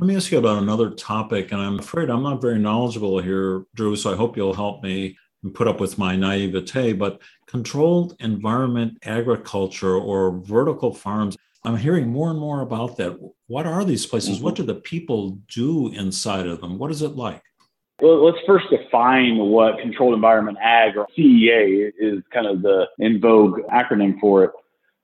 Let 0.00 0.06
me 0.06 0.14
ask 0.14 0.30
you 0.30 0.38
about 0.38 0.62
another 0.62 0.90
topic, 0.90 1.50
and 1.50 1.60
I'm 1.60 1.80
afraid 1.80 2.08
I'm 2.08 2.22
not 2.22 2.40
very 2.40 2.60
knowledgeable 2.60 3.18
here, 3.18 3.64
Drew, 3.74 3.96
so 3.96 4.12
I 4.12 4.16
hope 4.16 4.36
you'll 4.36 4.54
help 4.54 4.84
me 4.84 5.18
and 5.42 5.52
put 5.52 5.66
up 5.66 5.80
with 5.80 5.98
my 5.98 6.14
naivete. 6.14 6.92
But 6.92 7.20
controlled 7.46 8.14
environment 8.20 8.98
agriculture 9.02 9.96
or 9.96 10.38
vertical 10.38 10.94
farms, 10.94 11.36
I'm 11.64 11.76
hearing 11.76 12.06
more 12.10 12.30
and 12.30 12.38
more 12.38 12.60
about 12.60 12.96
that. 12.98 13.18
What 13.48 13.66
are 13.66 13.84
these 13.84 14.06
places? 14.06 14.40
What 14.40 14.54
do 14.54 14.62
the 14.62 14.76
people 14.76 15.40
do 15.52 15.92
inside 15.92 16.46
of 16.46 16.60
them? 16.60 16.78
What 16.78 16.92
is 16.92 17.02
it 17.02 17.16
like? 17.16 17.42
Well, 18.00 18.24
let's 18.24 18.38
first 18.46 18.66
define 18.70 19.36
what 19.38 19.80
controlled 19.80 20.14
environment 20.14 20.58
ag 20.62 20.96
or 20.96 21.08
CEA 21.18 21.90
is 21.98 22.22
kind 22.32 22.46
of 22.46 22.62
the 22.62 22.86
in 23.00 23.20
vogue 23.20 23.62
acronym 23.72 24.20
for 24.20 24.44
it. 24.44 24.52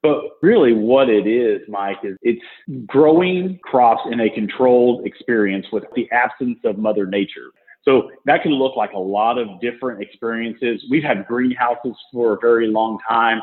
But 0.04 0.37
really, 0.42 0.75
what 0.75 1.08
it 1.08 1.26
is, 1.26 1.62
Mike, 1.66 1.96
is 2.02 2.18
it's 2.20 2.42
growing 2.84 3.58
crops 3.62 4.02
in 4.12 4.20
a 4.20 4.28
controlled 4.28 5.06
experience 5.06 5.64
with 5.73 5.84
the 5.96 6.06
absence 6.12 6.58
of 6.62 6.76
Mother 6.76 7.06
Nature. 7.06 7.52
So 7.87 8.11
that 8.26 8.42
can 8.42 8.52
look 8.52 8.76
like 8.76 8.92
a 8.92 8.99
lot 8.99 9.38
of 9.38 9.49
different 9.62 10.02
experiences. 10.02 10.84
We've 10.90 11.02
had 11.02 11.26
greenhouses 11.26 11.96
for 12.12 12.34
a 12.34 12.38
very 12.38 12.66
long 12.66 12.99
time. 13.08 13.40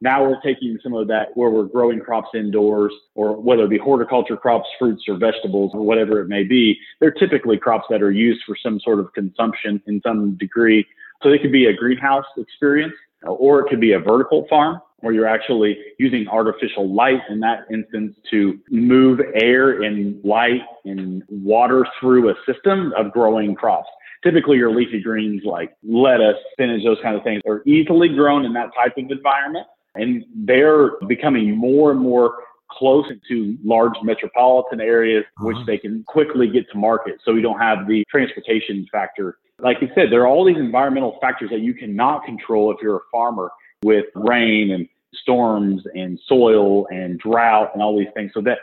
Now 0.00 0.24
we're 0.24 0.40
taking 0.40 0.76
some 0.82 0.94
of 0.94 1.06
that 1.06 1.28
where 1.34 1.48
we're 1.48 1.66
growing 1.66 2.00
crops 2.00 2.30
indoors, 2.34 2.92
or 3.14 3.40
whether 3.40 3.62
it 3.62 3.70
be 3.70 3.78
horticulture 3.78 4.36
crops, 4.36 4.68
fruits, 4.80 5.04
or 5.06 5.16
vegetables, 5.16 5.70
or 5.74 5.82
whatever 5.82 6.20
it 6.20 6.26
may 6.26 6.42
be. 6.42 6.76
They're 6.98 7.12
typically 7.12 7.56
crops 7.56 7.86
that 7.88 8.02
are 8.02 8.10
used 8.10 8.40
for 8.44 8.56
some 8.60 8.80
sort 8.80 8.98
of 8.98 9.12
consumption 9.12 9.80
in 9.86 10.00
some 10.04 10.36
degree. 10.38 10.84
So 11.22 11.30
they 11.30 11.38
could 11.38 11.52
be 11.52 11.66
a 11.66 11.72
greenhouse 11.72 12.26
experience, 12.36 12.94
or 13.22 13.60
it 13.60 13.68
could 13.68 13.80
be 13.80 13.92
a 13.92 14.00
vertical 14.00 14.48
farm 14.50 14.80
where 15.00 15.12
you're 15.12 15.26
actually 15.26 15.76
using 15.98 16.26
artificial 16.28 16.92
light 16.92 17.20
in 17.28 17.40
that 17.40 17.60
instance 17.72 18.14
to 18.30 18.58
move 18.70 19.20
air 19.34 19.82
and 19.82 20.22
light 20.24 20.60
and 20.84 21.22
water 21.28 21.86
through 22.00 22.30
a 22.30 22.34
system 22.46 22.92
of 22.96 23.12
growing 23.12 23.54
crops. 23.54 23.88
Typically, 24.22 24.58
your 24.58 24.74
leafy 24.74 25.00
greens 25.00 25.42
like 25.44 25.74
lettuce, 25.82 26.36
spinach, 26.52 26.84
those 26.84 26.98
kind 27.02 27.16
of 27.16 27.22
things 27.22 27.40
are 27.46 27.62
easily 27.66 28.08
grown 28.08 28.44
in 28.44 28.52
that 28.52 28.70
type 28.74 28.92
of 28.96 29.10
environment. 29.10 29.66
And 29.94 30.24
they're 30.34 30.92
becoming 31.08 31.56
more 31.56 31.90
and 31.90 32.00
more 32.00 32.34
close 32.70 33.06
to 33.28 33.58
large 33.64 33.94
metropolitan 34.02 34.80
areas, 34.80 35.24
which 35.40 35.56
uh-huh. 35.56 35.64
they 35.66 35.78
can 35.78 36.04
quickly 36.04 36.48
get 36.48 36.70
to 36.70 36.78
market. 36.78 37.14
So 37.24 37.32
we 37.32 37.42
don't 37.42 37.58
have 37.58 37.88
the 37.88 38.04
transportation 38.10 38.86
factor. 38.92 39.38
Like 39.58 39.78
you 39.80 39.88
said, 39.94 40.06
there 40.10 40.22
are 40.22 40.28
all 40.28 40.44
these 40.44 40.56
environmental 40.56 41.18
factors 41.20 41.50
that 41.50 41.60
you 41.60 41.74
cannot 41.74 42.24
control 42.24 42.70
if 42.70 42.78
you're 42.80 42.96
a 42.96 43.08
farmer 43.10 43.50
with 43.82 44.06
rain 44.14 44.72
and 44.72 44.88
storms 45.14 45.82
and 45.94 46.18
soil 46.26 46.86
and 46.88 47.18
drought 47.18 47.70
and 47.74 47.82
all 47.82 47.98
these 47.98 48.08
things. 48.14 48.30
So 48.34 48.40
that 48.42 48.58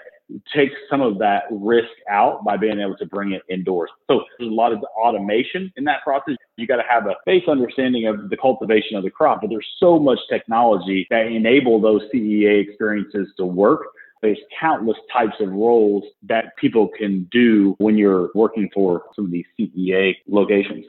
takes 0.54 0.74
some 0.90 1.02
of 1.02 1.18
that 1.20 1.44
risk 1.52 1.90
out 2.10 2.44
by 2.44 2.58
being 2.58 2.80
able 2.80 2.98
to 2.98 3.06
bring 3.06 3.32
it 3.32 3.42
indoors. 3.50 3.90
So 4.10 4.24
there's 4.38 4.52
a 4.52 4.54
lot 4.54 4.74
of 4.74 4.84
automation 4.98 5.72
in 5.78 5.84
that 5.86 6.04
process. 6.04 6.36
You 6.58 6.68
got 6.68 6.78
to 6.78 6.84
have 6.90 7.06
a 7.06 7.16
base 7.26 7.44
understanding 7.48 8.08
of 8.08 8.30
the 8.30 8.38
cultivation 8.38 8.98
of 8.98 9.04
the 9.04 9.10
crop, 9.10 9.42
but 9.42 9.50
there's 9.50 9.68
so 9.80 9.98
much 10.00 10.20
technology 10.30 11.08
that 11.10 11.28
enable 11.28 11.80
those 11.80 12.02
CEA 12.14 12.62
experiences 12.68 13.30
to 13.38 13.46
work. 13.46 13.82
There's 14.22 14.40
countless 14.60 14.98
types 15.14 15.36
of 15.40 15.50
roles 15.52 16.04
that 16.24 16.58
people 16.58 16.90
can 16.98 17.28
do 17.32 17.76
when 17.78 17.98
you're 17.98 18.30
working 18.34 18.70
for 18.74 19.04
some 19.16 19.26
of 19.26 19.32
these 19.32 19.46
CEA 19.60 20.16
locations. 20.28 20.86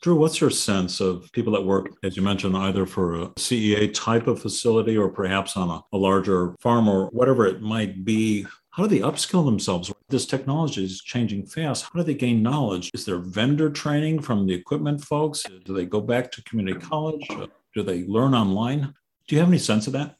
Drew, 0.00 0.14
what's 0.14 0.40
your 0.40 0.50
sense 0.50 1.00
of 1.00 1.28
people 1.32 1.52
that 1.54 1.64
work, 1.64 1.88
as 2.04 2.16
you 2.16 2.22
mentioned, 2.22 2.56
either 2.56 2.86
for 2.86 3.14
a 3.14 3.26
CEA 3.30 3.92
type 3.92 4.28
of 4.28 4.40
facility 4.40 4.96
or 4.96 5.08
perhaps 5.08 5.56
on 5.56 5.68
a, 5.68 5.80
a 5.92 5.98
larger 5.98 6.54
farm 6.60 6.88
or 6.88 7.06
whatever 7.06 7.46
it 7.46 7.60
might 7.60 8.04
be? 8.04 8.46
How 8.70 8.84
do 8.86 8.88
they 8.88 9.02
upskill 9.02 9.44
themselves? 9.44 9.92
This 10.08 10.24
technology 10.24 10.84
is 10.84 11.00
changing 11.00 11.46
fast. 11.46 11.84
How 11.84 11.98
do 11.98 12.04
they 12.04 12.14
gain 12.14 12.44
knowledge? 12.44 12.92
Is 12.94 13.04
there 13.04 13.18
vendor 13.18 13.70
training 13.70 14.22
from 14.22 14.46
the 14.46 14.54
equipment 14.54 15.02
folks? 15.02 15.42
Do 15.64 15.74
they 15.74 15.84
go 15.84 16.00
back 16.00 16.30
to 16.32 16.44
community 16.44 16.78
college? 16.78 17.26
Do 17.74 17.82
they 17.82 18.04
learn 18.04 18.34
online? 18.34 18.94
Do 19.26 19.34
you 19.34 19.40
have 19.40 19.48
any 19.48 19.58
sense 19.58 19.88
of 19.88 19.94
that? 19.94 20.16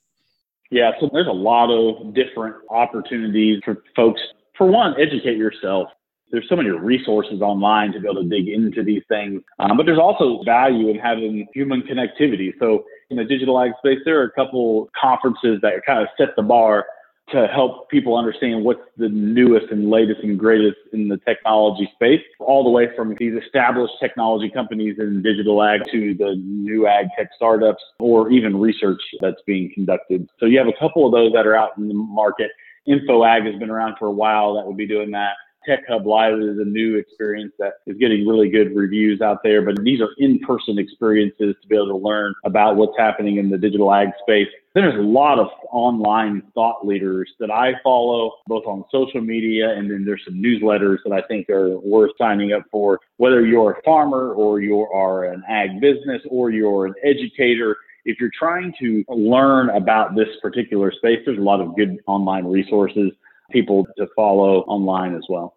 Yeah, 0.73 0.90
so 0.99 1.08
there's 1.12 1.28
a 1.28 1.30
lot 1.30 1.70
of 1.70 2.14
different 2.14 2.56
opportunities 2.68 3.61
for 3.64 3.85
folks. 3.94 4.20
For 4.56 4.66
one, 4.66 5.00
educate 5.00 5.37
yourself 5.37 5.88
there's 6.30 6.49
so 6.49 6.56
many 6.56 6.70
resources 6.70 7.40
online 7.40 7.92
to 7.92 8.00
be 8.00 8.06
able 8.06 8.23
to 8.23 8.28
dig 8.28 8.49
into 8.49 8.82
these 8.82 9.02
things. 9.08 9.42
Um, 9.58 9.76
but 9.76 9.87
there's 9.87 9.99
also 9.99 10.42
value 10.44 10.88
in 10.88 10.99
having 10.99 11.47
human 11.54 11.82
connectivity. 11.82 12.52
So 12.58 12.85
in 13.11 13.16
the 13.16 13.25
digital 13.25 13.61
ag 13.61 13.73
space, 13.78 13.99
there 14.04 14.20
are 14.20 14.25
a 14.25 14.32
couple 14.32 14.90
conferences 15.00 15.61
that 15.62 15.73
kind 15.87 16.00
of 16.02 16.08
set 16.18 16.37
the 16.37 16.42
bar 16.42 16.87
to 17.32 17.47
help 17.47 17.90
people 17.90 18.16
understand 18.16 18.64
what's 18.64 18.80
the 18.97 19.08
newest 19.08 19.70
and 19.70 19.90
latest 19.90 20.20
and 20.23 20.38
greatest 20.38 20.78
in 20.92 21.08
the 21.08 21.18
technology 21.18 21.88
space, 21.94 22.23
all 22.40 22.64
the 22.64 22.70
way 22.70 22.88
from 22.97 23.14
these 23.18 23.35
established 23.35 23.92
technology 24.00 24.49
companies 24.49 24.97
in 24.99 25.23
digital 25.23 25.62
ag 25.62 25.82
to 25.90 26.14
the 26.14 26.37
new 26.42 26.87
ag 26.87 27.06
tech 27.18 27.28
startups 27.37 27.82
or 27.99 28.30
even 28.30 28.58
research 28.58 29.00
that's 29.20 29.42
being 29.47 29.70
conducted. 29.75 30.26
So 30.40 30.47
you 30.47 30.58
have 30.58 30.68
a 30.68 30.78
couple 30.78 31.04
of 31.04 31.12
those 31.12 31.32
that 31.35 31.47
are 31.47 31.54
out 31.54 31.76
in 31.76 31.88
the 31.88 31.94
market. 31.94 32.50
InfoAg 32.88 33.44
has 33.44 33.58
been 33.58 33.68
around 33.68 33.97
for 33.99 34.06
a 34.06 34.11
while 34.11 34.54
that 34.54 34.66
would 34.66 34.78
be 34.78 34.87
doing 34.87 35.11
that. 35.11 35.32
Tech 35.66 35.80
Hub 35.88 36.06
Live 36.06 36.38
is 36.38 36.58
a 36.58 36.64
new 36.64 36.96
experience 36.96 37.52
that 37.58 37.74
is 37.86 37.96
getting 37.98 38.26
really 38.26 38.48
good 38.48 38.74
reviews 38.74 39.20
out 39.20 39.42
there, 39.42 39.62
but 39.62 39.82
these 39.82 40.00
are 40.00 40.10
in-person 40.18 40.78
experiences 40.78 41.54
to 41.60 41.68
be 41.68 41.74
able 41.74 41.88
to 41.88 41.96
learn 41.96 42.34
about 42.44 42.76
what's 42.76 42.96
happening 42.96 43.36
in 43.36 43.50
the 43.50 43.58
digital 43.58 43.92
ag 43.92 44.08
space. 44.22 44.48
Then 44.74 44.84
there's 44.84 44.98
a 44.98 45.08
lot 45.08 45.38
of 45.38 45.48
online 45.72 46.42
thought 46.54 46.86
leaders 46.86 47.30
that 47.40 47.50
I 47.50 47.72
follow 47.82 48.32
both 48.46 48.64
on 48.66 48.84
social 48.90 49.20
media 49.20 49.70
and 49.70 49.90
then 49.90 50.04
there's 50.04 50.22
some 50.24 50.42
newsletters 50.42 50.98
that 51.04 51.12
I 51.12 51.22
think 51.26 51.50
are 51.50 51.78
worth 51.80 52.12
signing 52.16 52.52
up 52.52 52.62
for. 52.70 53.00
Whether 53.16 53.44
you're 53.44 53.72
a 53.72 53.82
farmer 53.82 54.32
or 54.34 54.60
you 54.60 54.80
are 54.80 55.24
an 55.24 55.42
ag 55.48 55.80
business 55.80 56.22
or 56.30 56.50
you're 56.50 56.86
an 56.86 56.94
educator, 57.04 57.76
if 58.04 58.18
you're 58.20 58.30
trying 58.38 58.72
to 58.80 59.04
learn 59.08 59.70
about 59.70 60.14
this 60.14 60.28
particular 60.40 60.92
space, 60.92 61.18
there's 61.26 61.38
a 61.38 61.42
lot 61.42 61.60
of 61.60 61.76
good 61.76 61.98
online 62.06 62.46
resources 62.46 63.10
people 63.50 63.87
to 63.97 64.07
follow 64.14 64.61
online 64.62 65.14
as 65.14 65.25
well. 65.28 65.55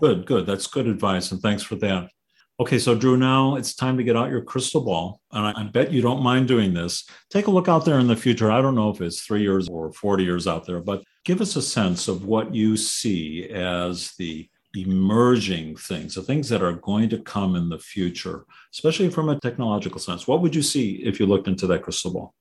Good, 0.00 0.26
good. 0.26 0.46
That's 0.46 0.66
good 0.66 0.86
advice. 0.86 1.32
And 1.32 1.40
thanks 1.40 1.62
for 1.62 1.76
that. 1.76 2.10
Okay, 2.60 2.78
so 2.78 2.96
Drew, 2.96 3.16
now 3.16 3.54
it's 3.54 3.74
time 3.74 3.96
to 3.96 4.02
get 4.02 4.16
out 4.16 4.30
your 4.30 4.42
crystal 4.42 4.80
ball. 4.80 5.20
And 5.32 5.46
I, 5.46 5.62
bet 5.64 5.92
you 5.92 6.02
don't 6.02 6.22
mind 6.22 6.48
doing 6.48 6.74
this. 6.74 7.08
Take 7.30 7.46
a 7.46 7.52
look 7.52 7.68
out 7.68 7.84
there 7.84 8.00
in 8.00 8.08
the 8.08 8.16
future. 8.16 8.50
I 8.50 8.60
don't 8.60 8.74
know 8.74 8.90
if 8.90 9.00
it's 9.00 9.20
three 9.20 9.42
years 9.42 9.68
or 9.68 9.92
40 9.92 10.24
years 10.24 10.48
out 10.48 10.66
there, 10.66 10.80
but 10.80 11.04
give 11.24 11.40
us 11.40 11.54
a 11.54 11.62
sense 11.62 12.08
of 12.08 12.24
what 12.24 12.52
you 12.52 12.76
see 12.76 13.48
as 13.50 14.12
the 14.18 14.48
emerging 14.76 15.76
things, 15.76 16.16
the 16.16 16.22
things 16.22 16.48
that 16.48 16.62
are 16.62 16.72
going 16.72 17.08
to 17.10 17.18
come 17.18 17.54
in 17.54 17.68
the 17.68 17.78
future, 17.78 18.44
especially 18.74 19.08
from 19.08 19.28
a 19.28 19.38
technological 19.38 20.00
sense. 20.00 20.26
What 20.26 20.42
would 20.42 20.54
you 20.54 20.62
see 20.62 20.96
if 21.04 21.20
you 21.20 21.26
looked 21.26 21.46
into 21.46 21.66
that 21.68 21.82
crystal 21.82 22.12
ball? 22.12 22.34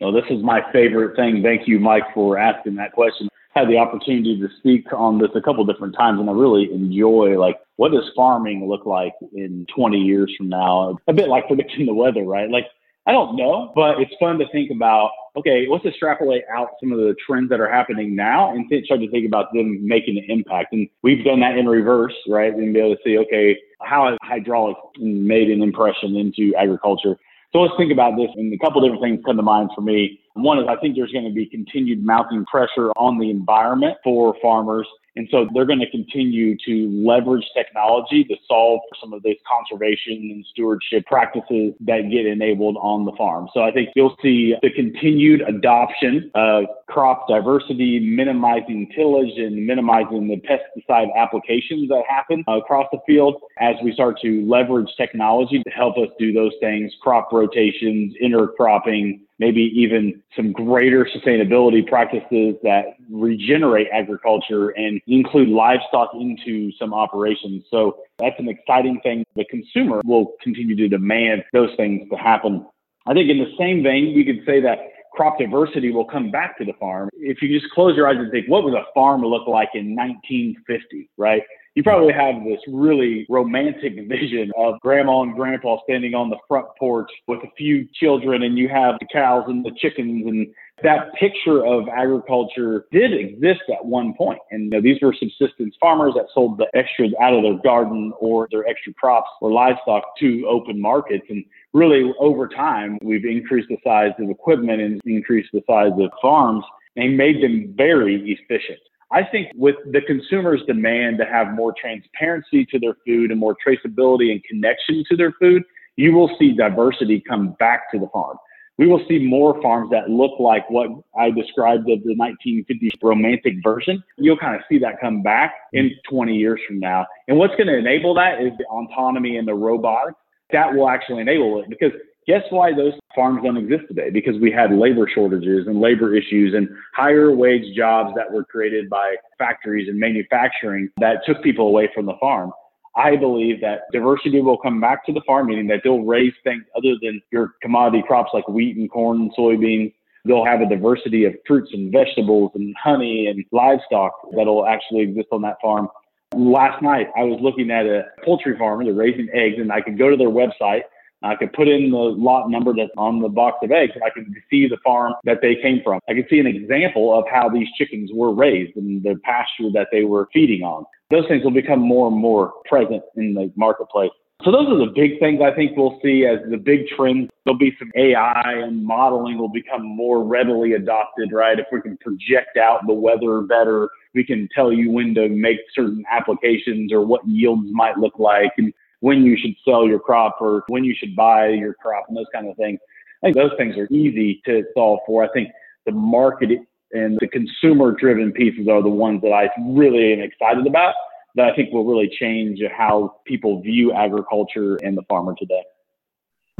Well, 0.00 0.12
this 0.12 0.24
is 0.28 0.42
my 0.42 0.60
favorite 0.70 1.16
thing. 1.16 1.42
Thank 1.42 1.66
you, 1.66 1.80
Mike, 1.80 2.04
for 2.12 2.36
asking 2.36 2.74
that 2.76 2.92
question 2.92 3.28
had 3.56 3.68
the 3.68 3.78
opportunity 3.78 4.38
to 4.38 4.48
speak 4.58 4.92
on 4.92 5.18
this 5.18 5.30
a 5.34 5.40
couple 5.40 5.64
different 5.64 5.94
times 5.96 6.20
and 6.20 6.28
I 6.28 6.32
really 6.32 6.70
enjoy 6.72 7.38
like 7.38 7.58
what 7.76 7.92
does 7.92 8.04
farming 8.14 8.68
look 8.68 8.86
like 8.86 9.12
in 9.32 9.66
20 9.74 9.98
years 9.98 10.32
from 10.36 10.48
now? 10.48 10.98
A 11.08 11.12
bit 11.12 11.28
like 11.28 11.46
predicting 11.46 11.86
the 11.86 11.94
weather, 11.94 12.22
right? 12.22 12.50
Like 12.50 12.66
I 13.06 13.12
don't 13.12 13.36
know, 13.36 13.72
but 13.74 14.00
it's 14.00 14.12
fun 14.18 14.38
to 14.40 14.48
think 14.50 14.72
about, 14.72 15.10
okay, 15.36 15.66
let's 15.70 15.84
extrapolate 15.84 16.42
out 16.54 16.70
some 16.80 16.90
of 16.90 16.98
the 16.98 17.14
trends 17.24 17.48
that 17.50 17.60
are 17.60 17.70
happening 17.70 18.16
now 18.16 18.52
and 18.52 18.68
th- 18.68 18.84
start 18.84 19.00
to 19.00 19.10
think 19.10 19.24
about 19.24 19.52
them 19.52 19.86
making 19.86 20.18
an 20.18 20.24
impact. 20.28 20.72
And 20.72 20.88
we've 21.02 21.24
done 21.24 21.38
that 21.40 21.56
in 21.56 21.68
reverse, 21.68 22.14
right? 22.28 22.52
And 22.52 22.74
be 22.74 22.80
able 22.80 22.96
to 22.96 23.02
see, 23.04 23.16
okay, 23.18 23.56
how 23.80 24.08
has 24.08 24.18
hydraulics 24.22 24.80
made 24.98 25.50
an 25.50 25.62
impression 25.62 26.16
into 26.16 26.52
agriculture? 26.56 27.14
So 27.52 27.60
let's 27.60 27.74
think 27.78 27.92
about 27.92 28.16
this. 28.16 28.28
And 28.34 28.52
a 28.52 28.58
couple 28.58 28.80
different 28.80 29.02
things 29.02 29.20
come 29.24 29.36
to 29.36 29.42
mind 29.42 29.70
for 29.74 29.82
me. 29.82 30.20
One 30.36 30.58
is 30.58 30.66
I 30.68 30.76
think 30.76 30.96
there's 30.96 31.12
going 31.12 31.24
to 31.24 31.34
be 31.34 31.46
continued 31.46 32.04
mounting 32.04 32.44
pressure 32.46 32.90
on 32.96 33.18
the 33.18 33.30
environment 33.30 33.96
for 34.04 34.34
farmers 34.40 34.86
and 35.16 35.26
so 35.30 35.48
they're 35.54 35.64
going 35.64 35.80
to 35.80 35.90
continue 35.90 36.56
to 36.66 37.04
leverage 37.04 37.44
technology 37.56 38.22
to 38.24 38.36
solve 38.46 38.80
some 39.00 39.14
of 39.14 39.22
these 39.22 39.38
conservation 39.48 40.30
and 40.30 40.44
stewardship 40.50 41.06
practices 41.06 41.72
that 41.80 42.10
get 42.10 42.26
enabled 42.26 42.76
on 42.80 43.06
the 43.06 43.12
farm. 43.16 43.48
So 43.54 43.62
I 43.62 43.72
think 43.72 43.88
you'll 43.96 44.16
see 44.22 44.54
the 44.60 44.70
continued 44.70 45.40
adoption 45.40 46.30
of 46.34 46.64
crop 46.88 47.26
diversity, 47.28 47.98
minimizing 47.98 48.90
tillage 48.94 49.32
and 49.38 49.66
minimizing 49.66 50.28
the 50.28 50.40
pesticide 50.46 51.08
applications 51.16 51.88
that 51.88 52.02
happen 52.08 52.44
across 52.46 52.86
the 52.92 52.98
field 53.06 53.40
as 53.58 53.74
we 53.82 53.92
start 53.92 54.20
to 54.20 54.46
leverage 54.46 54.88
technology 54.98 55.62
to 55.62 55.70
help 55.70 55.96
us 55.96 56.08
do 56.18 56.32
those 56.32 56.52
things, 56.60 56.92
crop 57.00 57.32
rotations, 57.32 58.14
intercropping, 58.22 59.20
maybe 59.38 59.70
even 59.74 60.22
some 60.34 60.52
greater 60.52 61.04
sustainability 61.04 61.86
practices 61.86 62.56
that 62.62 62.84
regenerate 63.10 63.88
agriculture 63.92 64.70
and 64.70 65.00
include 65.06 65.48
livestock 65.48 66.10
into 66.14 66.70
some 66.78 66.94
operations. 66.94 67.64
So 67.70 67.98
that's 68.18 68.38
an 68.38 68.48
exciting 68.48 69.00
thing. 69.02 69.24
The 69.34 69.44
consumer 69.46 70.00
will 70.04 70.32
continue 70.42 70.76
to 70.76 70.88
demand 70.88 71.44
those 71.52 71.70
things 71.76 72.08
to 72.10 72.16
happen. 72.16 72.66
I 73.06 73.14
think 73.14 73.30
in 73.30 73.38
the 73.38 73.52
same 73.58 73.82
vein, 73.82 74.06
you 74.06 74.24
could 74.24 74.44
say 74.46 74.60
that 74.60 74.78
crop 75.12 75.38
diversity 75.38 75.90
will 75.92 76.04
come 76.04 76.30
back 76.30 76.58
to 76.58 76.64
the 76.64 76.74
farm. 76.78 77.08
If 77.14 77.40
you 77.40 77.58
just 77.58 77.72
close 77.72 77.96
your 77.96 78.08
eyes 78.08 78.16
and 78.18 78.30
think, 78.30 78.46
what 78.48 78.64
would 78.64 78.74
a 78.74 78.84
farm 78.94 79.22
look 79.22 79.46
like 79.46 79.70
in 79.74 79.94
1950, 79.96 81.10
right? 81.16 81.42
You 81.76 81.82
probably 81.82 82.14
have 82.14 82.42
this 82.42 82.60
really 82.66 83.26
romantic 83.28 83.92
vision 84.08 84.50
of 84.56 84.80
grandma 84.80 85.20
and 85.20 85.34
grandpa 85.34 85.76
standing 85.84 86.14
on 86.14 86.30
the 86.30 86.38
front 86.48 86.66
porch 86.78 87.10
with 87.26 87.40
a 87.40 87.50
few 87.54 87.86
children, 87.92 88.44
and 88.44 88.56
you 88.56 88.66
have 88.70 88.94
the 88.98 89.04
cows 89.12 89.44
and 89.46 89.62
the 89.62 89.72
chickens 89.76 90.26
and 90.26 90.46
that 90.82 91.12
picture 91.20 91.66
of 91.66 91.86
agriculture 91.94 92.86
did 92.90 93.12
exist 93.12 93.60
at 93.68 93.84
one 93.84 94.14
point. 94.14 94.38
And 94.50 94.64
you 94.64 94.70
know, 94.70 94.80
these 94.80 94.96
were 95.02 95.14
subsistence 95.18 95.74
farmers 95.78 96.14
that 96.14 96.28
sold 96.32 96.56
the 96.56 96.66
extras 96.72 97.12
out 97.20 97.34
of 97.34 97.42
their 97.42 97.58
garden 97.62 98.10
or 98.18 98.48
their 98.50 98.66
extra 98.66 98.94
crops 98.94 99.28
or 99.42 99.52
livestock 99.52 100.02
to 100.20 100.46
open 100.48 100.80
markets. 100.80 101.26
And 101.28 101.44
really 101.74 102.10
over 102.18 102.48
time, 102.48 102.96
we've 103.02 103.26
increased 103.26 103.68
the 103.68 103.76
size 103.84 104.12
of 104.18 104.30
equipment 104.30 104.80
and 104.80 104.98
increased 105.04 105.50
the 105.52 105.62
size 105.66 105.92
of 105.98 106.10
farms 106.22 106.64
and 106.96 107.18
made 107.18 107.42
them 107.42 107.74
very 107.76 108.32
efficient. 108.32 108.80
I 109.12 109.22
think 109.22 109.52
with 109.54 109.76
the 109.92 110.00
consumer's 110.00 110.62
demand 110.66 111.18
to 111.18 111.24
have 111.24 111.54
more 111.54 111.72
transparency 111.80 112.64
to 112.66 112.78
their 112.78 112.96
food 113.06 113.30
and 113.30 113.38
more 113.38 113.56
traceability 113.66 114.32
and 114.32 114.42
connection 114.44 115.04
to 115.08 115.16
their 115.16 115.32
food, 115.40 115.62
you 115.96 116.12
will 116.12 116.34
see 116.38 116.52
diversity 116.52 117.22
come 117.26 117.56
back 117.58 117.90
to 117.92 117.98
the 117.98 118.08
farm 118.08 118.36
we 118.78 118.86
will 118.86 119.02
see 119.08 119.18
more 119.18 119.60
farms 119.62 119.90
that 119.90 120.10
look 120.10 120.38
like 120.38 120.68
what 120.68 120.88
I 121.18 121.30
described 121.30 121.88
of 121.88 122.02
the 122.04 122.14
1950s 122.14 122.90
romantic 123.02 123.54
version. 123.62 124.02
You'll 124.18 124.36
kind 124.36 124.54
of 124.54 124.62
see 124.68 124.78
that 124.78 125.00
come 125.00 125.22
back 125.22 125.54
in 125.72 125.90
20 126.10 126.34
years 126.34 126.60
from 126.66 126.78
now. 126.78 127.06
And 127.28 127.38
what's 127.38 127.54
going 127.56 127.68
to 127.68 127.76
enable 127.76 128.14
that 128.14 128.42
is 128.42 128.52
the 128.58 128.64
autonomy 128.66 129.38
and 129.38 129.48
the 129.48 129.54
robotics. 129.54 130.18
That 130.52 130.74
will 130.74 130.88
actually 130.88 131.22
enable 131.22 131.60
it 131.60 131.68
because 131.68 131.90
guess 132.26 132.42
why 132.50 132.72
those 132.72 132.92
farms 133.14 133.40
don't 133.42 133.56
exist 133.56 133.84
today? 133.88 134.10
Because 134.10 134.38
we 134.40 134.50
had 134.50 134.72
labor 134.72 135.08
shortages 135.12 135.66
and 135.66 135.80
labor 135.80 136.14
issues 136.14 136.54
and 136.54 136.68
higher 136.94 137.34
wage 137.34 137.74
jobs 137.76 138.14
that 138.16 138.30
were 138.30 138.44
created 138.44 138.90
by 138.90 139.16
factories 139.38 139.88
and 139.88 139.98
manufacturing 139.98 140.90
that 140.98 141.20
took 141.24 141.42
people 141.42 141.68
away 141.68 141.88
from 141.94 142.06
the 142.06 142.16
farm. 142.20 142.52
I 142.96 143.16
believe 143.16 143.60
that 143.60 143.82
diversity 143.92 144.40
will 144.40 144.56
come 144.56 144.80
back 144.80 145.04
to 145.06 145.12
the 145.12 145.20
farm, 145.26 145.48
meaning 145.48 145.66
that 145.68 145.80
they'll 145.84 146.00
raise 146.00 146.32
things 146.44 146.64
other 146.76 146.94
than 147.02 147.20
your 147.30 147.52
commodity 147.62 148.02
crops 148.06 148.30
like 148.32 148.48
wheat 148.48 148.76
and 148.76 148.90
corn 148.90 149.20
and 149.20 149.34
soybeans. 149.36 149.92
They'll 150.24 150.46
have 150.46 150.60
a 150.60 150.68
diversity 150.68 151.24
of 151.24 151.34
fruits 151.46 151.70
and 151.72 151.92
vegetables 151.92 152.52
and 152.54 152.74
honey 152.82 153.26
and 153.26 153.44
livestock 153.52 154.12
that'll 154.34 154.66
actually 154.66 155.02
exist 155.02 155.28
on 155.30 155.42
that 155.42 155.56
farm. 155.62 155.88
Last 156.34 156.82
night, 156.82 157.08
I 157.16 157.22
was 157.22 157.38
looking 157.40 157.70
at 157.70 157.86
a 157.86 158.06
poultry 158.24 158.58
farmer, 158.58 158.84
they're 158.84 158.94
raising 158.94 159.28
eggs, 159.32 159.56
and 159.58 159.70
I 159.70 159.80
could 159.80 159.98
go 159.98 160.10
to 160.10 160.16
their 160.16 160.28
website 160.28 160.82
I 161.22 161.34
could 161.34 161.52
put 161.52 161.68
in 161.68 161.90
the 161.90 161.96
lot 161.96 162.48
number 162.48 162.72
that's 162.74 162.90
on 162.96 163.20
the 163.20 163.28
box 163.28 163.58
of 163.62 163.72
eggs 163.72 163.92
and 163.94 164.04
I 164.04 164.10
could 164.10 164.26
see 164.50 164.68
the 164.68 164.76
farm 164.84 165.14
that 165.24 165.38
they 165.42 165.56
came 165.56 165.80
from. 165.82 166.00
I 166.08 166.14
could 166.14 166.26
see 166.28 166.38
an 166.38 166.46
example 166.46 167.18
of 167.18 167.24
how 167.30 167.48
these 167.48 167.68
chickens 167.76 168.10
were 168.12 168.34
raised 168.34 168.76
and 168.76 169.02
the 169.02 169.18
pasture 169.24 169.70
that 169.72 169.88
they 169.90 170.04
were 170.04 170.28
feeding 170.32 170.62
on. 170.62 170.84
Those 171.10 171.26
things 171.28 171.44
will 171.44 171.52
become 171.52 171.80
more 171.80 172.08
and 172.08 172.16
more 172.16 172.52
present 172.66 173.02
in 173.16 173.34
the 173.34 173.50
marketplace. 173.56 174.10
So 174.44 174.52
those 174.52 174.68
are 174.68 174.76
the 174.76 174.92
big 174.94 175.18
things 175.18 175.40
I 175.40 175.54
think 175.54 175.76
we'll 175.76 175.98
see 176.02 176.26
as 176.26 176.38
the 176.50 176.58
big 176.58 176.86
trends. 176.88 177.30
There'll 177.44 177.58
be 177.58 177.74
some 177.78 177.90
AI 177.96 178.42
and 178.44 178.84
modeling 178.84 179.38
will 179.38 179.48
become 179.48 179.82
more 179.82 180.22
readily 180.22 180.74
adopted, 180.74 181.32
right? 181.32 181.58
If 181.58 181.66
we 181.72 181.80
can 181.80 181.96
project 181.98 182.58
out 182.58 182.86
the 182.86 182.92
weather 182.92 183.40
better, 183.40 183.88
we 184.14 184.24
can 184.24 184.48
tell 184.54 184.72
you 184.72 184.90
when 184.90 185.14
to 185.14 185.28
make 185.30 185.58
certain 185.74 186.04
applications 186.10 186.92
or 186.92 187.00
what 187.06 187.26
yields 187.26 187.68
might 187.72 187.96
look 187.96 188.18
like. 188.18 188.52
And 188.58 188.74
when 189.06 189.22
you 189.22 189.36
should 189.36 189.54
sell 189.64 189.86
your 189.86 190.00
crop 190.00 190.36
or 190.40 190.64
when 190.66 190.82
you 190.82 190.92
should 190.92 191.14
buy 191.14 191.46
your 191.46 191.74
crop 191.74 192.06
and 192.08 192.16
those 192.16 192.26
kind 192.34 192.48
of 192.48 192.56
things. 192.56 192.80
I 193.22 193.26
think 193.26 193.36
those 193.36 193.52
things 193.56 193.76
are 193.76 193.86
easy 193.88 194.42
to 194.46 194.64
solve 194.74 194.98
for. 195.06 195.22
I 195.22 195.28
think 195.28 195.50
the 195.84 195.92
market 195.92 196.50
and 196.90 197.16
the 197.20 197.28
consumer 197.28 197.92
driven 197.92 198.32
pieces 198.32 198.66
are 198.66 198.82
the 198.82 198.88
ones 198.88 199.22
that 199.22 199.30
I 199.30 199.48
really 199.64 200.12
am 200.12 200.22
excited 200.22 200.66
about 200.66 200.94
that 201.36 201.46
I 201.46 201.54
think 201.54 201.72
will 201.72 201.84
really 201.84 202.10
change 202.18 202.58
how 202.76 203.20
people 203.24 203.62
view 203.62 203.92
agriculture 203.92 204.74
and 204.82 204.98
the 204.98 205.02
farmer 205.08 205.36
today. 205.38 205.62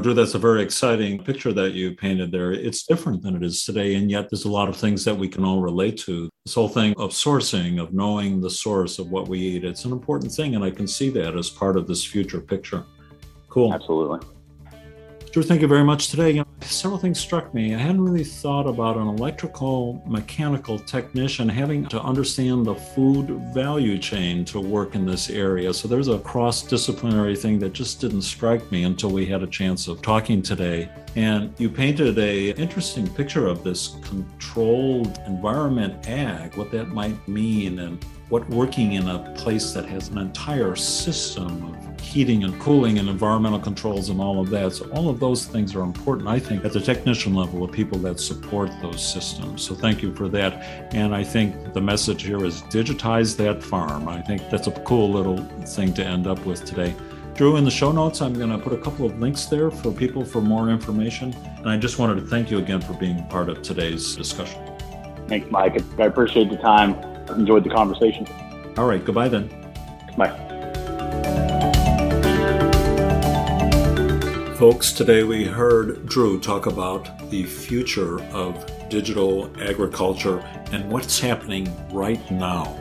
Drew, 0.07 0.15
that's 0.15 0.35
a 0.35 0.39
very 0.39 0.63
exciting 0.63 1.21
picture 1.21 1.53
that 1.53 1.73
you 1.73 1.97
painted 1.97 2.31
there. 2.31 2.53
It's 2.53 2.87
different 2.87 3.25
than 3.25 3.35
it 3.35 3.43
is 3.43 3.65
today, 3.65 3.97
and 3.97 4.09
yet 4.09 4.31
there's 4.31 4.45
a 4.45 4.49
lot 4.49 4.69
of 4.69 4.77
things 4.77 5.05
that 5.05 5.17
we 5.17 5.27
can 5.27 5.45
all 5.45 5.61
relate 5.61 5.97
to. 6.03 6.31
This 6.45 6.55
whole 6.55 6.69
thing 6.69 6.95
of 6.97 7.11
sourcing, 7.11 7.83
of 7.83 7.93
knowing 7.93 8.41
the 8.41 8.49
source 8.49 9.01
of 9.01 9.11
what 9.11 9.27
we 9.27 9.41
eat, 9.41 9.65
it's 9.65 9.85
an 9.85 9.91
important 9.91 10.31
thing, 10.31 10.55
and 10.55 10.63
I 10.63 10.71
can 10.71 10.87
see 10.87 11.11
that 11.11 11.37
as 11.37 11.51
part 11.51 11.77
of 11.77 11.89
this 11.89 12.05
future 12.05 12.41
picture. 12.41 12.85
Cool. 13.49 13.75
Absolutely. 13.75 14.21
Drew, 15.33 15.43
thank 15.43 15.61
you 15.61 15.69
very 15.69 15.85
much 15.85 16.09
today. 16.09 16.31
You 16.31 16.41
know, 16.41 16.47
several 16.63 16.99
things 16.99 17.21
struck 17.21 17.53
me. 17.53 17.75
I 17.75 17.79
hadn't 17.79 18.01
really 18.01 18.25
thought 18.25 18.67
about 18.67 18.97
an 18.97 19.07
electrical 19.07 20.03
mechanical 20.07 20.79
technician 20.79 21.49
having 21.49 21.85
to 21.87 22.01
understand 22.01 22.65
the 22.65 22.75
food 22.75 23.29
value 23.53 23.99
chain 23.99 24.45
to 24.47 24.61
work 24.61 24.95
in 24.95 25.05
this 25.05 25.29
area. 25.29 25.75
So 25.75 25.89
there's 25.89 26.09
a 26.09 26.19
cross 26.21 26.63
disciplinary 26.63 27.37
thing 27.37 27.59
that 27.59 27.75
just 27.75 28.01
didn't 28.01 28.23
strike 28.23 28.71
me 28.73 28.85
until 28.85 29.11
we 29.11 29.27
had 29.27 29.43
a 29.43 29.47
chance 29.47 29.89
of 29.89 30.01
talking 30.01 30.41
today. 30.41 30.89
And 31.17 31.53
you 31.59 31.69
painted 31.69 32.19
a 32.19 32.51
interesting 32.59 33.07
picture 33.09 33.47
of 33.47 33.63
this 33.63 33.97
controlled 34.03 35.19
environment 35.27 36.09
ag, 36.09 36.57
what 36.57 36.71
that 36.71 36.89
might 36.89 37.29
mean 37.29 37.79
and 37.81 38.05
what 38.29 38.49
working 38.51 38.95
in 38.95 39.09
a 39.09 39.19
place 39.37 39.73
that 39.73 39.85
has 39.87 40.09
an 40.09 40.19
entire 40.19 40.75
system 40.75 41.65
of 41.65 42.01
heating 42.01 42.45
and 42.45 42.59
cooling 42.61 42.99
and 42.99 43.09
environmental 43.09 43.59
controls 43.59 44.09
and 44.09 44.21
all 44.21 44.41
of 44.41 44.51
that. 44.51 44.73
So, 44.73 44.89
all 44.91 45.09
of 45.09 45.21
those 45.21 45.45
things 45.45 45.77
are 45.77 45.83
important, 45.83 46.29
I 46.29 46.39
think, 46.39 46.65
at 46.65 46.73
the 46.73 46.81
technician 46.81 47.35
level 47.35 47.63
of 47.63 47.71
people 47.71 47.99
that 48.01 48.19
support 48.19 48.71
those 48.83 49.07
systems. 49.07 49.63
So, 49.63 49.75
thank 49.75 50.03
you 50.03 50.15
for 50.15 50.29
that. 50.29 50.95
And 50.95 51.15
I 51.15 51.23
think 51.23 51.73
the 51.73 51.81
message 51.81 52.25
here 52.25 52.45
is 52.45 52.63
digitize 52.63 53.37
that 53.37 53.63
farm. 53.63 54.09
I 54.09 54.21
think 54.23 54.49
that's 54.51 54.67
a 54.67 54.73
cool 54.73 55.11
little 55.11 55.39
thing 55.65 55.95
to 55.95 56.05
end 56.05 56.27
up 56.27 56.45
with 56.45 56.65
today. 56.65 56.95
Drew, 57.35 57.57
in 57.57 57.65
the 57.65 57.71
show 57.71 57.93
notes, 57.93 58.23
I'm 58.23 58.33
going 58.33 58.49
to 58.49 58.59
put 58.59 58.73
a 58.73 58.79
couple 58.79 59.05
of 59.05 59.19
links 59.21 59.45
there 59.45 59.71
for 59.71 59.93
people 59.93 60.25
for 60.25 60.41
more 60.41 60.71
information. 60.71 61.35
And 61.59 61.69
I 61.69 61.77
just 61.77 61.99
wanted 61.99 62.15
to 62.15 62.27
thank 62.27 62.51
you 62.51 62.59
again 62.59 62.81
for 62.81 62.95
being 62.95 63.25
part 63.27 63.51
of 63.51 63.61
today's 63.61 64.17
discussion. 64.17 64.59
Thanks, 65.29 65.51
Mike. 65.51 65.77
I 65.99 66.05
appreciate 66.05 66.49
the 66.49 66.57
time 66.57 67.16
enjoyed 67.31 67.65
the 67.65 67.71
conversation. 67.71 68.27
All 68.77 68.87
right. 68.87 69.05
Goodbye 69.05 69.29
then. 69.29 69.49
Bye. 70.17 70.47
Folks, 74.57 74.93
today 74.93 75.23
we 75.23 75.45
heard 75.45 76.07
Drew 76.07 76.41
talk 76.41 76.65
about 76.65 77.29
the 77.31 77.45
future 77.45 78.23
of 78.33 78.65
digital 78.89 79.51
agriculture 79.61 80.39
and 80.73 80.91
what's 80.91 81.21
happening 81.21 81.71
right 81.93 82.31
now. 82.31 82.75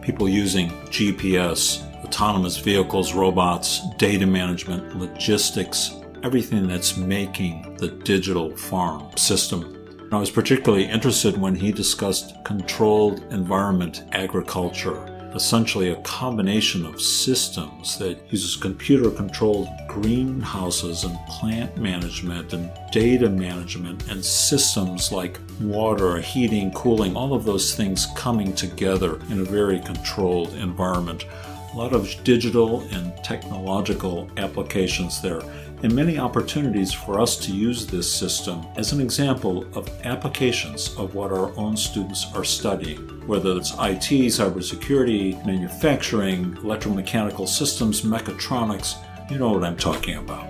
People 0.00 0.26
using 0.28 0.70
GPS, 0.88 1.84
autonomous 2.02 2.56
vehicles, 2.56 3.12
robots, 3.12 3.82
data 3.98 4.26
management, 4.26 4.96
logistics, 4.96 5.96
everything 6.22 6.66
that's 6.66 6.96
making 6.96 7.76
the 7.76 7.88
digital 7.88 8.56
farm 8.56 9.06
system 9.16 9.81
I 10.14 10.18
was 10.18 10.30
particularly 10.30 10.84
interested 10.84 11.40
when 11.40 11.54
he 11.54 11.72
discussed 11.72 12.34
controlled 12.44 13.24
environment 13.32 14.04
agriculture, 14.12 15.06
essentially 15.34 15.88
a 15.88 16.02
combination 16.02 16.84
of 16.84 17.00
systems 17.00 17.96
that 17.96 18.18
uses 18.30 18.54
computer 18.54 19.10
controlled 19.10 19.68
greenhouses 19.88 21.04
and 21.04 21.18
plant 21.28 21.78
management 21.78 22.52
and 22.52 22.70
data 22.90 23.30
management 23.30 24.06
and 24.10 24.22
systems 24.22 25.12
like 25.12 25.40
water, 25.62 26.20
heating, 26.20 26.70
cooling, 26.72 27.16
all 27.16 27.32
of 27.32 27.46
those 27.46 27.74
things 27.74 28.06
coming 28.14 28.54
together 28.54 29.18
in 29.30 29.40
a 29.40 29.44
very 29.44 29.80
controlled 29.80 30.52
environment. 30.56 31.24
A 31.72 31.76
lot 31.78 31.94
of 31.94 32.14
digital 32.22 32.82
and 32.92 33.16
technological 33.24 34.30
applications 34.36 35.22
there 35.22 35.40
and 35.82 35.94
many 35.94 36.18
opportunities 36.18 36.92
for 36.92 37.20
us 37.20 37.36
to 37.36 37.52
use 37.52 37.86
this 37.86 38.12
system 38.12 38.64
as 38.76 38.92
an 38.92 39.00
example 39.00 39.64
of 39.76 39.88
applications 40.04 40.94
of 40.96 41.14
what 41.14 41.32
our 41.32 41.56
own 41.58 41.76
students 41.76 42.26
are 42.34 42.44
studying, 42.44 42.98
whether 43.26 43.56
it's 43.56 43.72
IT, 43.72 44.30
cybersecurity, 44.30 45.44
manufacturing, 45.44 46.54
electromechanical 46.56 47.48
systems, 47.48 48.02
mechatronics, 48.02 48.96
you 49.30 49.38
know 49.38 49.50
what 49.52 49.64
I'm 49.64 49.76
talking 49.76 50.18
about. 50.18 50.46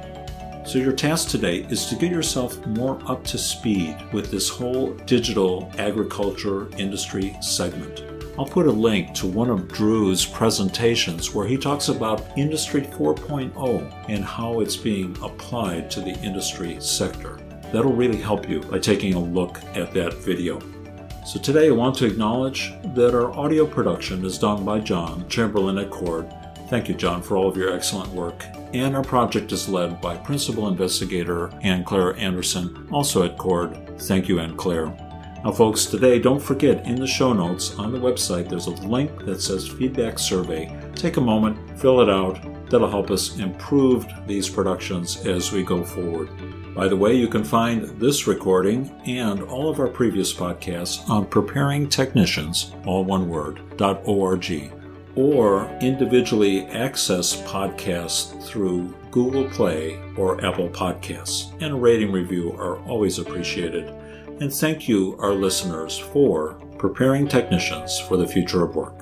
So, 0.65 0.79
your 0.79 0.93
task 0.93 1.29
today 1.29 1.67
is 1.71 1.87
to 1.87 1.97
get 1.97 2.13
yourself 2.13 2.65
more 2.67 3.01
up 3.07 3.25
to 3.25 3.39
speed 3.39 3.97
with 4.13 4.31
this 4.31 4.49
whole 4.49 4.93
digital 5.07 5.73
agriculture 5.77 6.69
industry 6.79 7.37
segment. 7.41 8.12
I'll 8.39 8.47
put 8.47 8.67
a 8.67 8.73
link 8.73 9.13
to 9.17 9.27
one 9.27 9.51
of 9.51 9.69
Drew's 9.69 10.25
presentations 10.25 11.35
where 11.35 11.47
he 11.47 11.59
talks 11.59 11.89
about 11.89 12.27
Industry 12.39 12.81
4.0 12.81 14.07
and 14.09 14.25
how 14.25 14.61
it's 14.61 14.77
being 14.77 15.15
applied 15.23 15.91
to 15.91 16.01
the 16.01 16.19
industry 16.21 16.81
sector. 16.81 17.39
That'll 17.73 17.93
really 17.93 18.17
help 18.17 18.49
you 18.49 18.61
by 18.61 18.79
taking 18.79 19.13
a 19.13 19.21
look 19.21 19.63
at 19.75 19.93
that 19.93 20.15
video. 20.15 20.61
So 21.27 21.39
today 21.41 21.69
I 21.69 21.73
want 21.73 21.95
to 21.97 22.07
acknowledge 22.07 22.73
that 22.95 23.15
our 23.15 23.31
audio 23.33 23.67
production 23.67 24.25
is 24.25 24.39
done 24.39 24.65
by 24.65 24.81
John 24.81 25.29
Chamberlain 25.29 25.77
at 25.77 25.91
Cord. 25.91 26.33
Thank 26.69 26.89
you, 26.89 26.95
John, 26.95 27.21
for 27.21 27.37
all 27.37 27.49
of 27.49 27.57
your 27.57 27.75
excellent 27.75 28.11
work. 28.13 28.47
and 28.75 28.97
our 28.97 29.05
project 29.05 29.53
is 29.53 29.69
led 29.69 30.01
by 30.01 30.17
Principal 30.17 30.69
Investigator 30.69 31.51
Ann 31.63 31.85
Claire 31.85 32.17
Anderson, 32.17 32.89
also 32.91 33.23
at 33.23 33.37
CORD. 33.37 33.99
Thank 34.01 34.29
you, 34.29 34.41
Ann 34.41 34.57
Claire. 34.57 34.97
Now, 35.45 35.51
folks, 35.51 35.87
today 35.87 36.21
don't 36.21 36.41
forget 36.41 36.87
in 36.87 36.95
the 36.95 37.07
show 37.07 37.33
notes 37.33 37.75
on 37.77 37.91
the 37.91 37.99
website 37.99 38.49
there's 38.49 38.69
a 38.69 38.87
link 38.87 39.25
that 39.25 39.41
says 39.41 39.67
feedback 39.67 40.21
survey. 40.21 40.73
Take 40.95 41.17
a 41.17 41.21
moment, 41.21 41.59
fill 41.81 42.01
it 42.01 42.09
out. 42.09 42.39
That'll 42.71 42.89
help 42.89 43.11
us 43.11 43.37
improve 43.39 44.07
these 44.29 44.49
productions 44.49 45.27
as 45.27 45.51
we 45.51 45.65
go 45.65 45.83
forward. 45.83 46.31
By 46.77 46.87
the 46.87 46.97
way, 46.97 47.15
you 47.15 47.27
can 47.27 47.43
find 47.43 47.83
this 48.01 48.29
recording 48.29 48.89
and 49.05 49.43
all 49.43 49.69
of 49.69 49.81
our 49.81 49.89
previous 49.89 50.33
podcasts 50.33 51.09
on 51.11 51.27
preparingtechnicians, 51.27 52.87
all 52.87 53.05
one 53.05 53.29
word, 53.29 53.61
.org 53.81 54.73
or 55.15 55.67
individually 55.81 56.67
access 56.67 57.43
podcasts 57.43 58.41
through 58.47 58.95
Google 59.11 59.49
Play 59.51 60.01
or 60.17 60.43
Apple 60.45 60.69
Podcasts. 60.69 61.53
And 61.61 61.75
a 61.75 61.77
rating 61.77 62.13
review 62.13 62.53
are 62.53 62.79
always 62.85 63.19
appreciated. 63.19 63.93
And 64.43 64.53
thank 64.53 64.89
you, 64.89 65.17
our 65.21 65.35
listeners, 65.35 65.97
for 65.97 66.55
preparing 66.77 67.29
technicians 67.29 68.01
for 68.01 68.17
the 68.17 68.27
future 68.27 68.65
of 68.65 68.75
work. 68.75 69.02